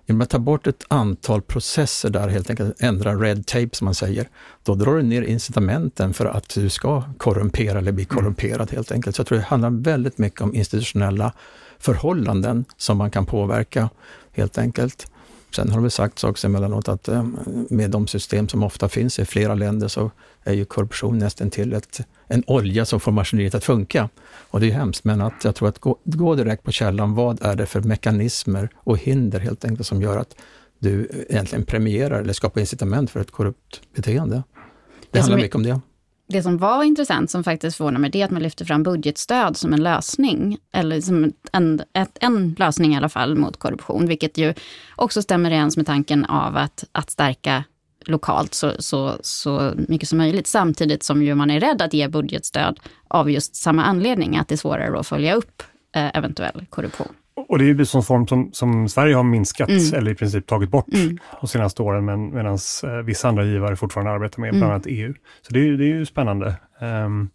Genom 0.07 0.21
att 0.21 0.31
ta 0.31 0.39
bort 0.39 0.67
ett 0.67 0.85
antal 0.89 1.43
processer 1.43 2.11
där, 2.11 2.29
helt 2.29 2.51
enkelt 2.51 2.83
ändra 2.83 3.15
red 3.15 3.47
tape 3.47 3.69
som 3.73 3.85
man 3.85 3.95
säger, 3.95 4.29
då 4.63 4.75
drar 4.75 4.97
du 4.97 5.03
ner 5.03 5.23
incitamenten 5.23 6.15
för 6.15 6.27
att 6.27 6.55
du 6.55 6.69
ska 6.69 7.03
korrumpera 7.19 7.79
eller 7.79 7.93
bli 7.93 8.05
korrumperad 8.05 8.71
helt 8.71 8.93
enkelt. 8.93 9.17
Så 9.17 9.21
jag 9.21 9.27
tror 9.27 9.39
det 9.39 9.45
handlar 9.45 9.71
väldigt 9.71 10.19
mycket 10.19 10.41
om 10.41 10.55
institutionella 10.55 11.33
förhållanden 11.79 12.65
som 12.77 12.99
man 12.99 13.11
kan 13.11 13.27
påverka 13.27 13.91
helt 14.33 14.59
enkelt. 14.59 15.07
Sen 15.55 15.71
har 15.71 15.81
det 15.81 15.91
sagts 15.91 16.25
också 16.25 16.47
emellanåt 16.47 16.89
att 16.89 17.09
eh, 17.09 17.25
med 17.71 17.91
de 17.91 18.07
system 18.07 18.49
som 18.49 18.63
ofta 18.63 18.89
finns 18.89 19.19
i 19.19 19.25
flera 19.25 19.55
länder 19.55 19.89
så 19.89 20.11
är 20.45 20.53
ju 20.53 20.65
korruption 20.65 21.19
nästan 21.19 21.51
till 21.51 21.73
ett, 21.73 22.01
en 22.27 22.43
olja 22.47 22.85
som 22.85 23.01
får 23.01 23.13
maskineriet 23.13 23.55
att 23.55 23.65
funka. 23.65 24.09
Och 24.51 24.61
det 24.61 24.67
är 24.67 24.73
hemskt, 24.73 25.05
men 25.05 25.21
att 25.21 25.45
jag 25.45 25.55
tror 25.55 25.69
att 25.69 25.79
gå, 25.79 25.99
gå 26.05 26.35
direkt 26.35 26.63
på 26.63 26.73
källan, 26.73 27.15
vad 27.15 27.43
är 27.43 27.57
det 27.57 27.67
för 27.67 27.81
mekanismer 27.81 28.69
och 28.77 28.99
hinder 28.99 29.41
helt 29.41 29.65
enkelt 29.65 29.87
som 29.87 30.03
gör 30.03 30.19
att 30.19 30.37
du 30.79 31.25
egentligen 31.29 31.65
premierar 31.65 32.21
eller 32.21 32.33
skapar 32.33 32.61
incitament 32.61 33.11
för 33.11 33.21
ett 33.21 33.31
korrupt 33.31 33.81
beteende? 33.95 34.37
Det, 34.37 34.43
det 35.11 35.21
handlar 35.21 35.39
mycket 35.39 35.57
om 35.57 35.63
det 35.63 35.81
det 36.27 36.43
som 36.43 36.59
var 36.59 36.85
intressant, 36.85 37.31
som 37.31 37.45
faktiskt 37.45 37.77
förvånar 37.77 38.01
mig, 38.01 38.11
det 38.11 38.21
är 38.21 38.25
att 38.25 38.31
man 38.31 38.43
lyfter 38.43 38.65
fram 38.65 38.83
budgetstöd 38.83 39.57
som 39.57 39.73
en 39.73 39.83
lösning. 39.83 40.59
Eller 40.73 41.01
som 41.01 41.33
en, 41.53 41.83
ett, 41.93 42.19
en 42.21 42.57
lösning 42.59 42.95
i 42.95 42.97
alla 42.97 43.09
fall 43.09 43.37
mot 43.37 43.57
korruption, 43.57 44.07
vilket 44.07 44.39
ju 44.39 44.55
också 44.97 45.23
stämmer 45.23 45.51
överens 45.51 45.77
med 45.77 45.87
tanken 45.87 46.25
av 46.25 46.57
att, 46.57 46.85
att 46.93 47.11
stärka 47.11 47.65
lokalt 48.07 48.55
så, 48.55 48.73
så, 48.79 49.19
så 49.21 49.73
mycket 49.89 50.09
som 50.09 50.19
möjligt. 50.19 50.47
Samtidigt 50.47 51.03
som 51.03 51.23
ju 51.23 51.35
man 51.35 51.51
är 51.51 51.61
rädd 51.61 51.83
att 51.83 51.95
ge 51.95 52.09
budgetstöd 52.09 52.81
av 53.09 53.31
just 53.31 53.57
samma 53.57 53.85
anledning, 53.85 54.37
att 54.37 54.49
det 54.49 54.55
är 54.55 54.57
svårare 54.57 55.01
att 55.01 55.07
följa 55.07 55.35
upp 55.35 55.63
eh, 55.97 56.17
eventuell 56.17 56.67
korruption. 56.71 57.15
Och 57.49 57.59
det 57.59 57.65
är 57.65 57.67
ju 57.67 57.75
biståndsform 57.75 58.27
som, 58.27 58.53
som 58.53 58.89
Sverige 58.89 59.15
har 59.15 59.23
minskat 59.23 59.69
mm. 59.69 59.95
eller 59.95 60.11
i 60.11 60.15
princip 60.15 60.47
tagit 60.47 60.71
bort 60.71 60.95
mm. 60.95 61.19
de 61.41 61.47
senaste 61.47 61.83
åren, 61.83 62.05
men, 62.05 62.35
medan 62.35 62.59
eh, 62.85 62.91
vissa 62.91 63.29
andra 63.29 63.45
givare 63.45 63.77
fortfarande 63.77 64.13
arbetar 64.13 64.41
med, 64.41 64.49
mm. 64.49 64.61
bland 64.61 64.73
annat 64.73 64.87
EU. 64.87 65.15
Så 65.43 65.53
det 65.53 65.69
är, 65.69 65.73
det 65.73 65.85
är 65.85 65.95
ju 65.95 66.07
spännande. 66.07 66.55
Um, 66.81 67.31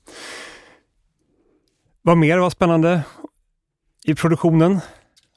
vad 2.01 2.17
mer 2.17 2.37
var 2.37 2.49
spännande 2.49 3.01
i 4.05 4.15
produktionen? 4.15 4.79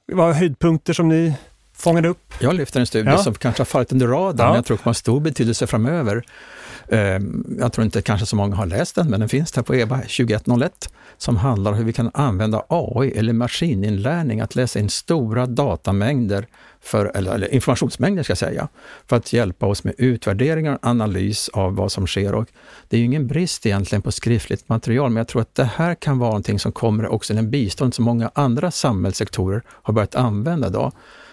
Vad 0.07 0.27
var 0.27 0.33
höjdpunkter 0.33 0.93
som 0.93 1.09
ni 1.09 1.35
fångade 1.77 2.09
upp? 2.09 2.35
Jag 2.41 2.55
lyfter 2.55 2.81
en 2.81 2.87
studie 2.87 3.11
ja. 3.11 3.19
som 3.19 3.35
kanske 3.35 3.61
har 3.61 3.65
fallit 3.65 3.93
under 3.93 4.07
radarn, 4.07 4.47
ja. 4.47 4.47
men 4.47 4.55
jag 4.57 4.65
tror 4.65 4.77
kommer 4.77 4.91
ha 4.91 4.95
stor 4.95 5.21
betydelse 5.21 5.67
framöver. 5.67 6.25
Ehm, 6.89 7.57
jag 7.61 7.73
tror 7.73 7.85
inte 7.85 8.03
kanske 8.03 8.27
så 8.27 8.37
många 8.37 8.57
har 8.57 8.67
läst 8.67 8.95
den, 8.95 9.11
men 9.11 9.21
den 9.21 9.29
finns 9.29 9.53
där 9.53 9.63
på 9.63 9.75
EBA 9.75 9.97
2101 9.97 10.93
som 11.19 11.37
handlar 11.37 11.73
om 11.73 11.79
hur 11.79 11.85
vi 11.85 11.93
kan 11.93 12.11
använda 12.15 12.63
AI 12.69 13.11
eller 13.11 13.33
maskininlärning 13.33 14.41
att 14.41 14.55
läsa 14.55 14.79
in 14.79 14.91
stora 14.91 15.47
datamängder, 15.47 16.47
för, 16.81 17.13
eller, 17.15 17.35
eller 17.35 17.55
informationsmängder 17.55 18.23
ska 18.23 18.31
jag 18.31 18.39
säga, 18.39 18.69
för 19.07 19.17
att 19.17 19.33
hjälpa 19.33 19.67
oss 19.67 19.85
med 19.85 19.95
utvärderingar 19.99 20.75
och 20.75 20.79
analys 20.83 21.49
av 21.49 21.77
vad 21.77 21.93
som 21.93 22.07
sker. 22.07 22.35
Och 22.35 22.49
det 22.89 22.97
är 22.97 22.99
ju 22.99 23.07
ingen 23.07 23.27
brist 23.27 23.67
egentligen 23.67 24.03
på 24.03 24.13
skriftligt 24.13 24.69
material, 24.69 25.11
men 25.11 25.17
jag 25.17 25.29
tror 25.29 25.43
att 25.43 25.55
det 25.55 25.65
här 25.65 25.95
kan 25.95 26.19
vara 26.19 26.31
någonting 26.31 26.59
som 26.59 26.73
kommer 26.73 27.07
också 27.13 27.33
inom 27.33 27.51
bistånd 27.51 27.95
som 27.95 28.05
många 28.05 28.31
andra 28.35 28.71
samhällssektorer 28.71 29.63
har 29.69 29.95
börjat 29.95 30.15
använda 30.15 30.69
idag. 30.69 30.93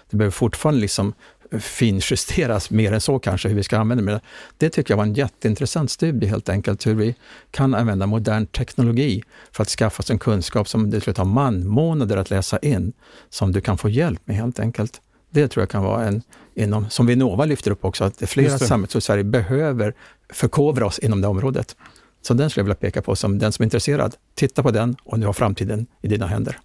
Det 0.09 0.17
behöver 0.17 0.31
fortfarande 0.31 0.81
liksom 0.81 1.13
finjusteras 1.51 2.69
mer 2.69 2.93
än 2.93 3.01
så 3.01 3.19
kanske, 3.19 3.49
hur 3.49 3.55
vi 3.55 3.63
ska 3.63 3.77
använda 3.77 4.13
det. 4.13 4.21
Det 4.57 4.69
tycker 4.69 4.91
jag 4.91 4.97
var 4.97 5.03
en 5.03 5.13
jätteintressant 5.13 5.91
studie 5.91 6.27
helt 6.27 6.49
enkelt, 6.49 6.87
hur 6.87 6.95
vi 6.95 7.15
kan 7.51 7.73
använda 7.73 8.05
modern 8.05 8.45
teknologi 8.45 9.23
för 9.51 9.61
att 9.61 9.69
skaffa 9.69 10.01
oss 10.01 10.11
en 10.11 10.19
kunskap 10.19 10.69
som 10.69 10.89
det 10.89 11.01
skulle 11.01 11.13
ta 11.13 11.23
manmånader 11.23 12.17
att 12.17 12.29
läsa 12.29 12.59
in, 12.59 12.93
som 13.29 13.51
du 13.51 13.61
kan 13.61 13.77
få 13.77 13.89
hjälp 13.89 14.21
med 14.25 14.35
helt 14.35 14.59
enkelt. 14.59 15.01
Det 15.29 15.47
tror 15.47 15.61
jag 15.61 15.69
kan 15.69 15.83
vara 15.83 16.05
en, 16.05 16.21
inom, 16.55 16.89
som 16.89 17.05
Vinnova 17.05 17.45
lyfter 17.45 17.71
upp 17.71 17.85
också, 17.85 18.03
att 18.03 18.29
flera 18.29 18.59
samhällen 18.59 18.97
i 18.97 19.01
Sverige 19.01 19.23
behöver 19.23 19.93
förkovra 20.29 20.85
oss 20.85 20.99
inom 20.99 21.21
det 21.21 21.27
området. 21.27 21.75
Så 22.21 22.33
den 22.33 22.49
skulle 22.49 22.61
jag 22.61 22.65
vilja 22.65 22.75
peka 22.75 23.01
på 23.01 23.15
som 23.15 23.39
den 23.39 23.51
som 23.51 23.63
är 23.63 23.65
intresserad. 23.65 24.15
Titta 24.35 24.63
på 24.63 24.71
den 24.71 24.95
och 25.03 25.19
nu 25.19 25.25
har 25.25 25.33
framtiden 25.33 25.87
i 26.01 26.07
dina 26.07 26.27
händer. 26.27 26.59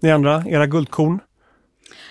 Ni 0.00 0.10
andra, 0.10 0.44
era 0.48 0.66
guldkorn? 0.66 1.20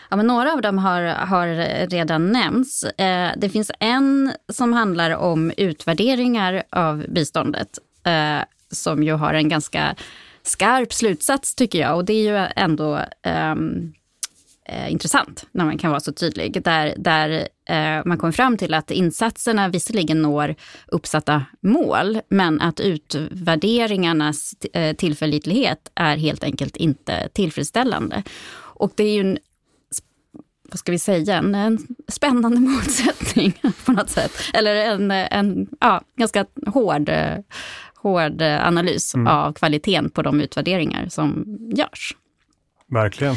Ja, 0.10 0.16
men 0.16 0.28
några 0.28 0.54
av 0.54 0.62
dem 0.62 0.78
har, 0.78 1.02
har 1.04 1.48
redan 1.88 2.32
nämnts. 2.32 2.84
Eh, 2.84 3.32
det 3.38 3.50
finns 3.50 3.72
en 3.80 4.32
som 4.50 4.74
handlar 4.74 5.12
om 5.12 5.52
utvärderingar 5.58 6.64
av 6.70 7.06
biståndet 7.10 7.80
eh, 8.04 8.40
som 8.72 9.04
ju 9.04 9.14
har 9.14 9.34
en 9.34 9.50
ganska 9.50 9.96
skarp 10.44 10.94
slutsats 10.94 11.56
tycker 11.56 11.80
jag 11.80 11.96
och 11.96 12.06
det 12.06 12.14
är 12.14 12.24
ju 12.24 12.48
ändå 12.56 13.00
ehm, 13.24 13.94
eh, 14.66 14.92
intressant 14.92 15.46
när 15.52 15.66
man 15.66 15.78
kan 15.78 15.90
vara 15.90 16.00
så 16.00 16.12
tydlig. 16.12 16.64
Där, 16.64 16.94
där 16.98 17.48
eh, 17.70 18.06
man 18.06 18.18
kommer 18.18 18.32
fram 18.32 18.58
till 18.58 18.74
att 18.74 18.92
insatserna 18.92 19.70
visserligen 19.70 20.22
når 20.22 20.56
uppsatta 20.88 21.46
mål, 21.62 22.20
men 22.30 22.62
att 22.62 22.80
utvärderingarnas 22.80 24.54
eh, 24.74 24.96
tillförlitlighet 24.96 25.92
är 25.96 26.18
helt 26.18 26.44
enkelt 26.44 26.78
inte 26.78 27.30
tillfredsställande. 27.34 28.24
Och 28.80 28.92
det 28.96 29.04
är 29.04 29.14
ju 29.14 29.22
en 29.22 29.38
vad 30.72 30.80
ska 30.80 30.92
vi 30.92 31.00
säga, 31.00 31.36
en, 31.36 31.56
en 31.56 31.80
spännande 32.08 32.60
motsättning 32.70 33.54
på 33.86 33.92
något 33.92 34.10
sätt. 34.10 34.32
Eller 34.54 34.76
en, 34.76 35.12
en 35.12 35.68
ja, 35.80 36.02
ganska 36.16 36.46
hård, 36.68 37.12
hård 37.96 38.42
analys 38.42 39.16
mm. 39.16 39.28
av 39.28 39.54
kvaliteten 39.54 40.10
på 40.10 40.22
de 40.22 40.42
utvärderingar 40.42 41.08
som 41.10 41.46
görs. 41.76 42.16
Verkligen. 42.88 43.36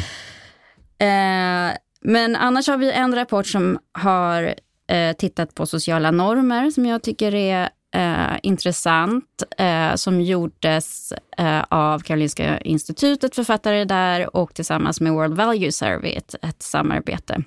Eh, 0.99 1.77
men 2.01 2.37
annars 2.37 2.68
har 2.68 2.77
vi 2.77 2.92
en 2.92 3.14
rapport 3.14 3.47
som 3.47 3.79
har 3.92 4.55
eh, 4.88 5.12
tittat 5.12 5.55
på 5.55 5.66
sociala 5.66 6.11
normer 6.11 6.71
som 6.71 6.87
jag 6.87 7.03
tycker 7.03 7.35
är 7.35 7.68
eh, 7.92 8.38
intressant 8.42 9.42
eh, 9.59 9.94
som 9.94 10.20
gjordes 10.20 11.12
eh, 11.38 11.64
av 11.68 11.98
Karolinska 11.98 12.61
institutet, 12.61 13.35
författare 13.35 13.85
där 13.85 14.37
och 14.37 14.55
tillsammans 14.55 15.00
med 15.00 15.12
World 15.12 15.35
Value 15.35 15.72
Survey, 15.72 16.12
ett, 16.12 16.35
ett 16.42 16.62
samarbete. 16.62 17.42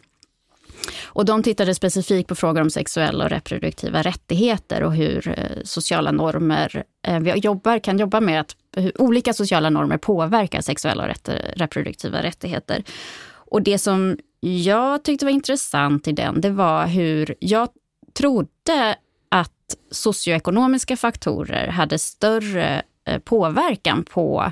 Och 1.03 1.25
de 1.25 1.43
tittade 1.43 1.75
specifikt 1.75 2.29
på 2.29 2.36
frågor 2.36 2.62
om 2.62 2.69
sexuella 2.69 3.23
och 3.23 3.29
reproduktiva 3.29 4.01
rättigheter 4.01 4.84
och 4.84 4.95
hur 4.95 5.27
eh, 5.27 5.63
sociala 5.63 6.12
normer, 6.12 6.84
eh, 7.08 7.19
vi 7.19 7.31
jobbar, 7.31 7.79
kan 7.79 7.99
jobba 7.99 8.21
med 8.21 8.39
att 8.39 8.55
hur 8.77 9.01
olika 9.01 9.34
sociala 9.34 9.69
normer 9.69 9.97
påverkar 9.97 10.62
sexuella 10.62 11.03
och 11.03 11.29
reproduktiva 11.55 12.23
rättigheter. 12.23 12.84
Och 13.27 13.62
det 13.62 13.77
som 13.77 14.17
jag 14.39 15.03
tyckte 15.03 15.25
var 15.25 15.31
intressant 15.31 16.08
i 16.08 16.12
den, 16.12 16.41
det 16.41 16.49
var 16.49 16.88
hur 16.88 17.36
jag 17.39 17.69
trodde 18.13 18.95
socioekonomiska 19.91 20.97
faktorer 20.97 21.67
hade 21.67 21.99
större 21.99 22.82
eh, 23.08 23.19
påverkan 23.19 24.04
på 24.04 24.51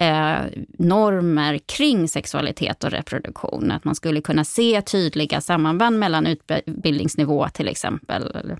eh, 0.00 0.40
normer 0.78 1.58
kring 1.58 2.08
sexualitet 2.08 2.84
och 2.84 2.90
reproduktion. 2.90 3.70
Att 3.70 3.84
man 3.84 3.94
skulle 3.94 4.20
kunna 4.20 4.44
se 4.44 4.82
tydliga 4.82 5.40
sammanband 5.40 5.98
mellan 5.98 6.26
utbildningsnivå 6.26 7.48
till 7.48 7.68
exempel. 7.68 8.56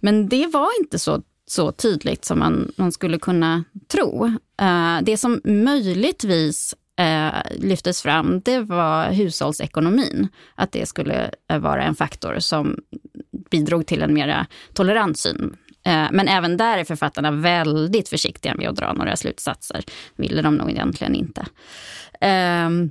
Men 0.00 0.28
det 0.28 0.46
var 0.46 0.68
inte 0.80 0.98
så, 0.98 1.22
så 1.46 1.72
tydligt 1.72 2.24
som 2.24 2.38
man, 2.38 2.72
man 2.76 2.92
skulle 2.92 3.18
kunna 3.18 3.64
tro. 3.88 4.26
Eh, 4.60 4.98
det 5.02 5.16
som 5.16 5.40
möjligtvis 5.44 6.74
eh, 6.98 7.58
lyftes 7.58 8.02
fram, 8.02 8.40
det 8.40 8.60
var 8.60 9.10
hushållsekonomin. 9.10 10.28
Att 10.54 10.72
det 10.72 10.86
skulle 10.86 11.30
eh, 11.50 11.58
vara 11.58 11.84
en 11.84 11.94
faktor 11.94 12.38
som 12.38 12.78
bidrog 13.52 13.86
till 13.86 14.02
en 14.02 14.14
mera 14.14 14.46
tolerant 14.72 15.18
syn. 15.18 15.56
Eh, 15.86 16.06
men 16.12 16.28
även 16.28 16.56
där 16.56 16.78
är 16.78 16.84
författarna 16.84 17.30
väldigt 17.30 18.08
försiktiga 18.08 18.54
med 18.54 18.68
att 18.68 18.76
dra 18.76 18.92
några 18.92 19.16
slutsatser. 19.16 19.84
ville 20.16 20.42
de 20.42 20.54
nog 20.54 20.70
egentligen 20.70 21.14
inte. 21.14 21.40
Um, 22.20 22.90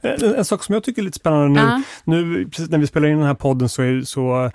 en, 0.00 0.34
en, 0.36 0.44
sak 0.44 0.64
som 0.64 0.72
jag 0.72 0.84
tycker 0.84 1.02
är 1.02 1.04
lite 1.04 1.18
spännande 1.18 1.62
nu, 1.62 1.66
uh. 1.66 1.80
nu 2.04 2.44
precis 2.44 2.70
när 2.70 2.78
vi 2.78 2.86
spelar 2.86 3.08
in 3.08 3.18
den 3.18 3.26
här 3.26 3.34
podden 3.34 3.68
så, 3.68 3.82
är, 3.82 4.02
så 4.02 4.50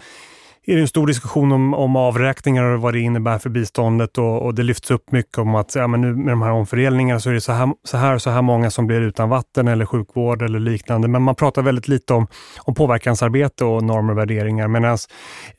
är 0.68 0.76
det 0.76 0.82
en 0.82 0.88
stor 0.88 1.08
diskussion 1.08 1.52
om, 1.52 1.74
om 1.74 1.96
avräkningar 1.96 2.64
och 2.64 2.82
vad 2.82 2.94
det 2.94 3.00
innebär 3.00 3.38
för 3.38 3.50
biståndet 3.50 4.18
och, 4.18 4.42
och 4.42 4.56
det 4.56 4.64
lyfts 4.64 4.92
upp 4.92 5.12
mycket 5.12 5.38
om 5.38 5.56
att 5.56 5.76
ja, 5.76 5.88
men 5.88 6.02
nu 6.02 6.16
med 6.16 6.34
de 6.34 6.42
här 6.42 6.52
omfördelningarna 6.52 7.20
så 7.20 7.30
är 7.30 7.34
det 7.34 7.42
så 7.42 7.52
här, 7.52 7.74
så 7.84 7.98
här 7.98 8.18
så 8.18 8.30
här 8.30 8.42
många 8.42 8.72
som 8.72 8.88
blir 8.88 9.02
utan 9.02 9.30
vatten 9.30 9.68
eller 9.68 9.86
sjukvård 9.86 10.42
eller 10.42 10.60
liknande. 10.60 11.08
Men 11.08 11.22
man 11.22 11.36
pratar 11.36 11.62
väldigt 11.62 11.88
lite 11.88 12.14
om, 12.14 12.28
om 12.58 12.74
påverkansarbete 12.76 13.66
och 13.66 13.84
normer 13.84 14.12
och 14.12 14.18
värderingar. 14.18 14.68
Medan 14.68 14.98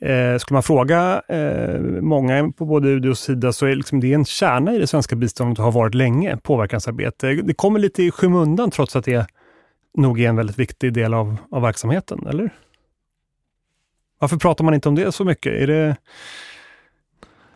eh, 0.00 0.38
skulle 0.38 0.54
man 0.54 0.62
fråga 0.62 1.22
eh, 1.28 1.80
många 2.00 2.52
på 2.58 2.64
både 2.64 2.88
UD 2.88 3.06
och 3.06 3.18
Sida 3.18 3.52
så 3.52 3.66
är 3.66 3.74
liksom 3.74 4.00
det 4.00 4.12
en 4.12 4.24
kärna 4.24 4.74
i 4.74 4.78
det 4.78 4.86
svenska 4.86 5.16
biståndet 5.16 5.58
och 5.58 5.64
har 5.64 5.72
varit 5.72 5.94
länge, 5.94 6.36
påverkansarbete. 6.36 7.32
Det 7.32 7.54
kommer 7.54 7.78
lite 7.78 8.02
i 8.02 8.10
skymundan 8.10 8.70
trots 8.70 8.96
att 8.96 9.04
det 9.04 9.26
nog 9.96 10.20
är 10.20 10.28
en 10.28 10.36
väldigt 10.36 10.58
viktig 10.58 10.92
del 10.92 11.14
av, 11.14 11.36
av 11.50 11.62
verksamheten, 11.62 12.26
eller? 12.26 12.50
Varför 14.18 14.36
pratar 14.36 14.64
man 14.64 14.74
inte 14.74 14.88
om 14.88 14.94
det 14.94 15.12
så 15.12 15.24
mycket? 15.24 15.52
Är 15.52 15.66
det 15.66 15.96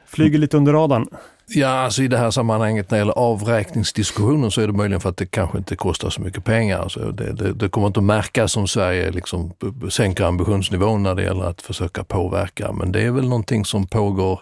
flyger 0.07 0.39
lite 0.39 0.57
under 0.57 0.73
radarn? 0.73 1.07
Ja, 1.55 1.69
alltså 1.69 2.03
i 2.03 2.09
det 2.09 2.19
här 2.19 2.31
sammanhanget 2.31 2.91
när 2.91 2.99
det 2.99 3.01
gäller 3.01 3.19
avräkningsdiskussionen 3.19 4.51
så 4.51 4.61
är 4.61 4.67
det 4.67 4.73
möjligen 4.73 5.01
för 5.01 5.09
att 5.09 5.17
det 5.17 5.27
kanske 5.27 5.59
inte 5.59 5.77
kostar 5.77 6.11
så 6.11 6.21
mycket 6.21 6.45
pengar. 6.45 6.79
Alltså 6.79 7.13
det, 7.13 7.33
det, 7.33 7.53
det 7.53 7.69
kommer 7.69 7.87
inte 7.87 8.01
att 8.01 8.05
märkas 8.05 8.57
om 8.57 8.69
Sverige 8.69 9.11
liksom 9.11 9.53
sänker 9.91 10.25
ambitionsnivån 10.25 11.03
när 11.03 11.15
det 11.15 11.23
gäller 11.23 11.45
att 11.45 11.63
försöka 11.63 12.05
påverka. 12.05 12.73
Men 12.73 12.93
det 12.93 13.03
är 13.03 13.11
väl 13.11 13.29
någonting 13.29 13.65
som 13.65 13.87
pågår 13.87 14.41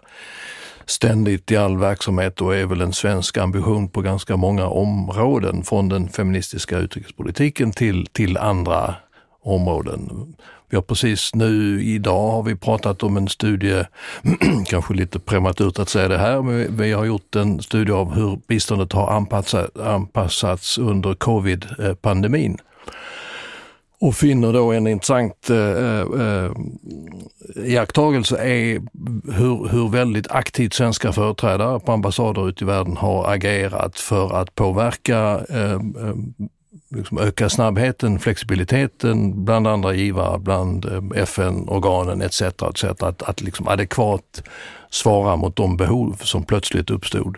ständigt 0.87 1.51
i 1.51 1.57
all 1.57 1.79
verksamhet 1.79 2.41
och 2.41 2.57
är 2.57 2.67
väl 2.67 2.81
en 2.81 2.93
svensk 2.93 3.37
ambition 3.37 3.89
på 3.89 4.01
ganska 4.01 4.37
många 4.37 4.67
områden. 4.67 5.63
Från 5.63 5.89
den 5.89 6.09
feministiska 6.09 6.79
utrikespolitiken 6.79 7.73
till, 7.73 8.07
till 8.07 8.37
andra 8.37 8.95
områden. 9.43 10.35
Vi 10.71 10.77
har 10.77 10.83
precis 10.83 11.35
nu 11.35 11.83
idag 11.83 12.31
har 12.31 12.43
vi 12.43 12.57
pratat 12.57 13.03
om 13.03 13.17
en 13.17 13.29
studie, 13.29 13.85
kanske 14.67 14.95
lite 14.95 15.19
prematurt 15.19 15.79
att 15.79 15.89
säga 15.89 16.09
det 16.09 16.19
här, 16.19 16.43
men 16.43 16.77
vi 16.77 16.93
har 16.93 17.05
gjort 17.05 17.37
en 17.37 17.63
studie 17.63 17.93
av 17.93 18.15
hur 18.15 18.39
biståndet 18.49 18.93
har 18.93 19.27
anpassats 19.75 20.79
under 20.79 21.15
covid-pandemin. 21.15 22.59
Och 24.01 24.15
finner 24.15 24.53
då 24.53 24.73
en 24.73 24.87
intressant 24.87 25.51
eh, 25.51 26.01
eh, 26.01 26.51
iakttagelse 27.57 28.37
är 28.37 28.83
hur, 29.33 29.69
hur 29.69 29.89
väldigt 29.89 30.31
aktivt 30.31 30.75
svenska 30.75 31.13
företrädare 31.13 31.81
på 31.81 31.93
ambassader 31.93 32.49
ute 32.49 32.65
i 32.65 32.67
världen 32.67 32.97
har 32.97 33.33
agerat 33.33 33.99
för 33.99 34.41
att 34.41 34.55
påverka 34.55 35.41
eh, 35.49 35.73
eh 35.73 36.15
liksom 36.89 37.19
öka 37.19 37.49
snabbheten, 37.49 38.19
flexibiliteten 38.19 39.45
bland 39.45 39.67
andra 39.67 39.95
givare, 39.95 40.39
bland 40.39 40.85
eh, 40.85 41.23
FN-organen 41.23 42.23
etc. 42.23 42.43
etc. 42.43 42.85
Att, 42.85 43.23
att 43.23 43.41
liksom 43.41 43.69
adekvat 43.69 44.43
svara 44.91 45.37
mot 45.37 45.57
de 45.57 45.77
behov 45.77 46.21
som 46.23 46.45
plötsligt 46.45 46.91
uppstod. 46.91 47.37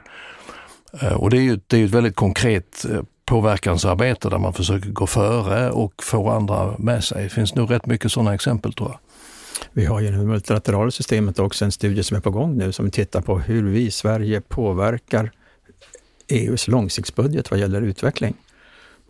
Eh, 1.00 1.12
och 1.12 1.30
det 1.30 1.36
är 1.36 1.42
ju 1.42 1.60
det 1.66 1.76
är 1.76 1.84
ett 1.84 1.90
väldigt 1.90 2.16
konkret 2.16 2.84
eh, 2.90 3.00
påverkansarbete 3.24 4.28
där 4.28 4.38
man 4.38 4.52
försöker 4.52 4.90
gå 4.90 5.06
före 5.06 5.70
och 5.70 6.02
få 6.02 6.30
andra 6.30 6.74
med 6.78 7.04
sig. 7.04 7.22
Det 7.22 7.28
finns 7.28 7.54
nog 7.54 7.70
rätt 7.70 7.86
mycket 7.86 8.12
sådana 8.12 8.34
exempel 8.34 8.72
tror 8.72 8.88
jag. 8.88 8.98
Vi 9.72 9.84
har 9.84 10.00
ju 10.00 10.10
det 10.10 10.16
multilaterala 10.16 10.90
systemet 10.90 11.38
också 11.38 11.64
en 11.64 11.72
studie 11.72 12.02
som 12.02 12.16
är 12.16 12.20
på 12.20 12.30
gång 12.30 12.56
nu 12.56 12.72
som 12.72 12.90
tittar 12.90 13.20
på 13.20 13.38
hur 13.38 13.70
vi 13.70 13.80
i 13.80 13.90
Sverige 13.90 14.40
påverkar 14.40 15.30
EUs 16.28 16.68
långsiktsbudget 16.68 17.50
vad 17.50 17.60
gäller 17.60 17.82
utveckling 17.82 18.34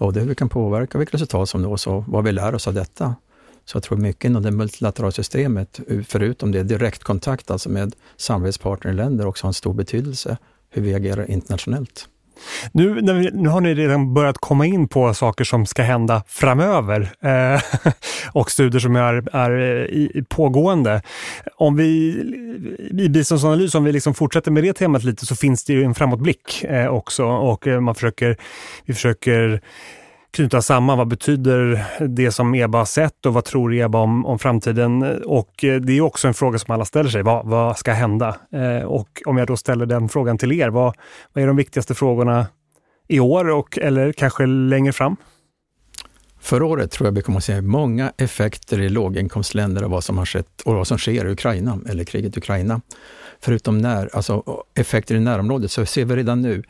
både 0.00 0.20
hur 0.20 0.28
vi 0.28 0.34
kan 0.34 0.48
påverka 0.48 0.98
vilka 0.98 1.14
resultat 1.14 1.48
som 1.48 1.62
nås 1.62 1.86
och 1.86 2.04
vad 2.06 2.24
vi 2.24 2.32
lär 2.32 2.54
oss 2.54 2.68
av 2.68 2.74
detta. 2.74 3.14
Så 3.64 3.76
jag 3.76 3.82
tror 3.82 3.98
mycket 3.98 4.24
inom 4.24 4.42
det 4.42 4.50
multilaterala 4.50 5.12
systemet, 5.12 5.80
förutom 6.06 6.52
det 6.52 6.62
direktkontakt 6.62 7.50
alltså 7.50 7.68
med 7.68 7.94
samarbetspartnerländer, 8.16 9.26
också 9.26 9.44
har 9.44 9.48
en 9.48 9.54
stor 9.54 9.74
betydelse 9.74 10.36
hur 10.70 10.82
vi 10.82 10.94
agerar 10.94 11.30
internationellt. 11.30 12.08
Nu, 12.72 12.94
vi, 12.94 13.30
nu 13.32 13.48
har 13.48 13.60
ni 13.60 13.74
redan 13.74 14.14
börjat 14.14 14.38
komma 14.38 14.66
in 14.66 14.88
på 14.88 15.14
saker 15.14 15.44
som 15.44 15.66
ska 15.66 15.82
hända 15.82 16.22
framöver 16.26 17.10
eh, 17.22 17.62
och 18.32 18.50
studier 18.50 18.80
som 18.80 18.96
är, 18.96 19.36
är 19.36 19.50
eh, 19.50 19.84
i, 19.84 20.24
pågående. 20.28 21.02
Om 21.56 21.76
vi 21.76 21.86
i 22.90 23.08
biståndsanalys, 23.08 23.74
om 23.74 23.84
vi 23.84 23.92
liksom 23.92 24.14
fortsätter 24.14 24.50
med 24.50 24.64
det 24.64 24.72
temat 24.72 25.04
lite, 25.04 25.26
så 25.26 25.36
finns 25.36 25.64
det 25.64 25.72
ju 25.72 25.84
en 25.84 25.94
framåtblick 25.94 26.64
eh, 26.64 26.86
också 26.86 27.24
och 27.24 27.66
eh, 27.66 27.80
man 27.80 27.94
försöker, 27.94 28.36
vi 28.84 28.94
försöker 28.94 29.60
knyta 30.30 30.62
samman 30.62 30.98
vad 30.98 31.08
betyder 31.08 31.84
det 32.08 32.32
som 32.32 32.54
EBA 32.54 32.78
har 32.78 32.84
sett 32.84 33.26
och 33.26 33.34
vad 33.34 33.44
tror 33.44 33.74
EBA 33.74 33.98
om, 33.98 34.26
om 34.26 34.38
framtiden? 34.38 35.22
Och 35.24 35.64
eh, 35.64 35.80
det 35.80 35.92
är 35.92 36.00
också 36.00 36.28
en 36.28 36.34
fråga 36.34 36.58
som 36.58 36.74
alla 36.74 36.84
ställer 36.84 37.10
sig. 37.10 37.22
Vad, 37.22 37.46
vad 37.46 37.78
ska 37.78 37.92
hända? 37.92 38.36
Eh, 38.52 38.86
och 38.86 39.22
om 39.26 39.38
jag 39.38 39.46
då 39.46 39.56
ställer 39.56 39.86
den 39.86 40.08
frågan 40.08 40.38
till 40.38 40.52
er, 40.52 40.68
vad, 40.68 40.94
vad 41.32 41.42
är 41.42 41.46
de 41.46 41.56
viktigaste 41.56 41.94
frågorna 41.94 42.46
i 43.08 43.20
år 43.20 43.48
och, 43.50 43.78
eller 43.78 44.12
kanske 44.12 44.46
längre 44.46 44.92
fram? 44.92 45.16
Förra 46.40 46.66
året 46.66 46.90
tror 46.90 47.06
jag 47.06 47.12
vi 47.12 47.22
kommer 47.22 47.38
att 47.38 47.44
se 47.44 47.60
många 47.60 48.12
effekter 48.16 48.80
i 48.80 48.88
låginkomstländer 48.88 49.82
av 49.82 49.90
vad 49.90 50.04
som 50.04 50.18
har 50.18 50.26
skett 50.26 50.60
och 50.64 50.74
vad 50.74 50.86
som 50.86 50.98
sker 50.98 51.26
i 51.26 51.32
Ukraina, 51.32 51.78
eller 51.88 52.04
kriget 52.04 52.36
i 52.36 52.38
Ukraina. 52.38 52.80
Förutom 53.40 53.78
när, 53.78 54.16
alltså 54.16 54.64
effekter 54.74 55.14
i 55.14 55.20
närområdet 55.20 55.70
så 55.70 55.86
ser 55.86 56.04
vi 56.04 56.16
redan 56.16 56.42
nu 56.42 56.62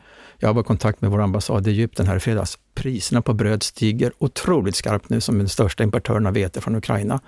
jag 0.43 0.53
var 0.53 0.61
i 0.61 0.65
kontakt 0.65 1.01
med 1.01 1.11
vår 1.11 1.21
ambassad 1.21 1.67
i 1.67 1.71
Egypten 1.71 2.07
här 2.07 2.15
i 2.15 2.19
fredags. 2.19 2.57
Priserna 2.75 3.21
på 3.21 3.33
bröd 3.33 3.63
stiger 3.63 4.11
otroligt 4.17 4.75
skarpt 4.75 5.09
nu 5.09 5.21
som 5.21 5.37
den 5.37 5.49
största 5.49 5.83
importören 5.83 6.27
av 6.27 6.33
vete 6.33 6.61
från 6.61 6.75
Ukraina. 6.75 7.19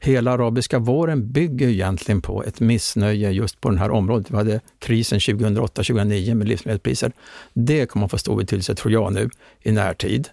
Hela 0.00 0.32
arabiska 0.32 0.78
våren 0.78 1.32
bygger 1.32 1.68
egentligen 1.68 2.22
på 2.22 2.44
ett 2.44 2.60
missnöje 2.60 3.30
just 3.30 3.60
på 3.60 3.70
det 3.70 3.78
här 3.78 3.90
området. 3.90 4.30
Vi 4.30 4.36
hade 4.36 4.60
krisen 4.78 5.18
2008-2009 5.18 6.34
med 6.34 6.48
livsmedelspriser. 6.48 7.12
Det 7.52 7.86
kommer 7.86 8.04
att 8.04 8.10
få 8.10 8.18
stor 8.18 8.36
betydelse, 8.36 8.74
tror 8.74 8.92
jag 8.92 9.12
nu, 9.12 9.30
i 9.62 9.72
närtid. 9.72 10.28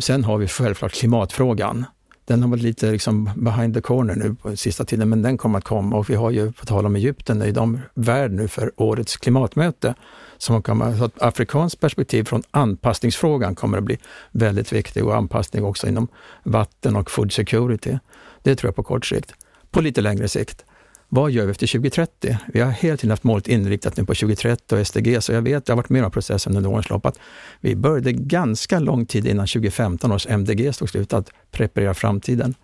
Sen 0.00 0.24
har 0.24 0.38
vi 0.38 0.48
självklart 0.48 0.92
klimatfrågan. 0.92 1.84
Den 2.24 2.42
har 2.42 2.48
varit 2.48 2.62
lite 2.62 2.90
liksom 2.90 3.30
behind 3.36 3.74
the 3.74 3.80
corner 3.80 4.14
nu 4.14 4.34
på 4.34 4.56
sista 4.56 4.84
tiden, 4.84 5.08
men 5.08 5.22
den 5.22 5.38
kommer 5.38 5.58
att 5.58 5.64
komma. 5.64 5.96
Och 5.96 6.10
vi 6.10 6.14
har 6.14 6.30
ju, 6.30 6.52
på 6.52 6.66
tal 6.66 6.86
om 6.86 6.96
Egypten, 6.96 7.42
är 7.42 7.52
de 7.52 7.80
värd 7.94 8.32
nu 8.32 8.48
för 8.48 8.72
årets 8.76 9.16
klimatmöte 9.16 9.94
som 10.38 10.62
kan, 10.62 10.98
så 10.98 11.04
att 11.04 11.22
afrikanskt 11.22 11.80
perspektiv 11.80 12.24
från 12.24 12.42
anpassningsfrågan 12.50 13.54
kommer 13.54 13.78
att 13.78 13.84
bli 13.84 13.98
väldigt 14.30 14.72
viktig 14.72 15.04
och 15.04 15.16
anpassning 15.16 15.64
också 15.64 15.88
inom 15.88 16.08
vatten 16.42 16.96
och 16.96 17.10
food 17.10 17.32
security. 17.32 17.98
Det 18.42 18.56
tror 18.56 18.68
jag 18.68 18.76
på 18.76 18.82
kort 18.82 19.06
sikt. 19.06 19.34
På 19.70 19.80
lite 19.80 20.00
längre 20.00 20.28
sikt, 20.28 20.64
vad 21.08 21.30
gör 21.30 21.44
vi 21.44 21.50
efter 21.50 21.66
2030? 21.66 22.38
Vi 22.46 22.60
har 22.60 22.70
hela 22.70 22.96
tiden 22.96 23.10
haft 23.10 23.24
målet 23.24 23.48
inriktat 23.48 23.96
nu 23.96 24.04
på 24.04 24.14
2030 24.14 24.78
och 24.78 24.86
SDG, 24.86 25.22
så 25.22 25.32
jag 25.32 25.42
vet, 25.42 25.68
jag 25.68 25.74
har 25.74 25.76
varit 25.76 25.88
med 25.88 26.04
om 26.04 26.10
processen 26.10 26.56
under 26.56 26.70
årens 26.70 26.90
lopp, 26.90 27.06
att 27.06 27.18
vi 27.60 27.76
började 27.76 28.12
ganska 28.12 28.78
lång 28.78 29.06
tid 29.06 29.26
innan 29.26 29.46
2015 29.46 30.12
års 30.12 30.26
MDG 30.26 30.74
stod 30.74 30.90
slut 30.90 31.12
att 31.12 31.30
preparera 31.50 31.94
framtiden. 31.94 32.54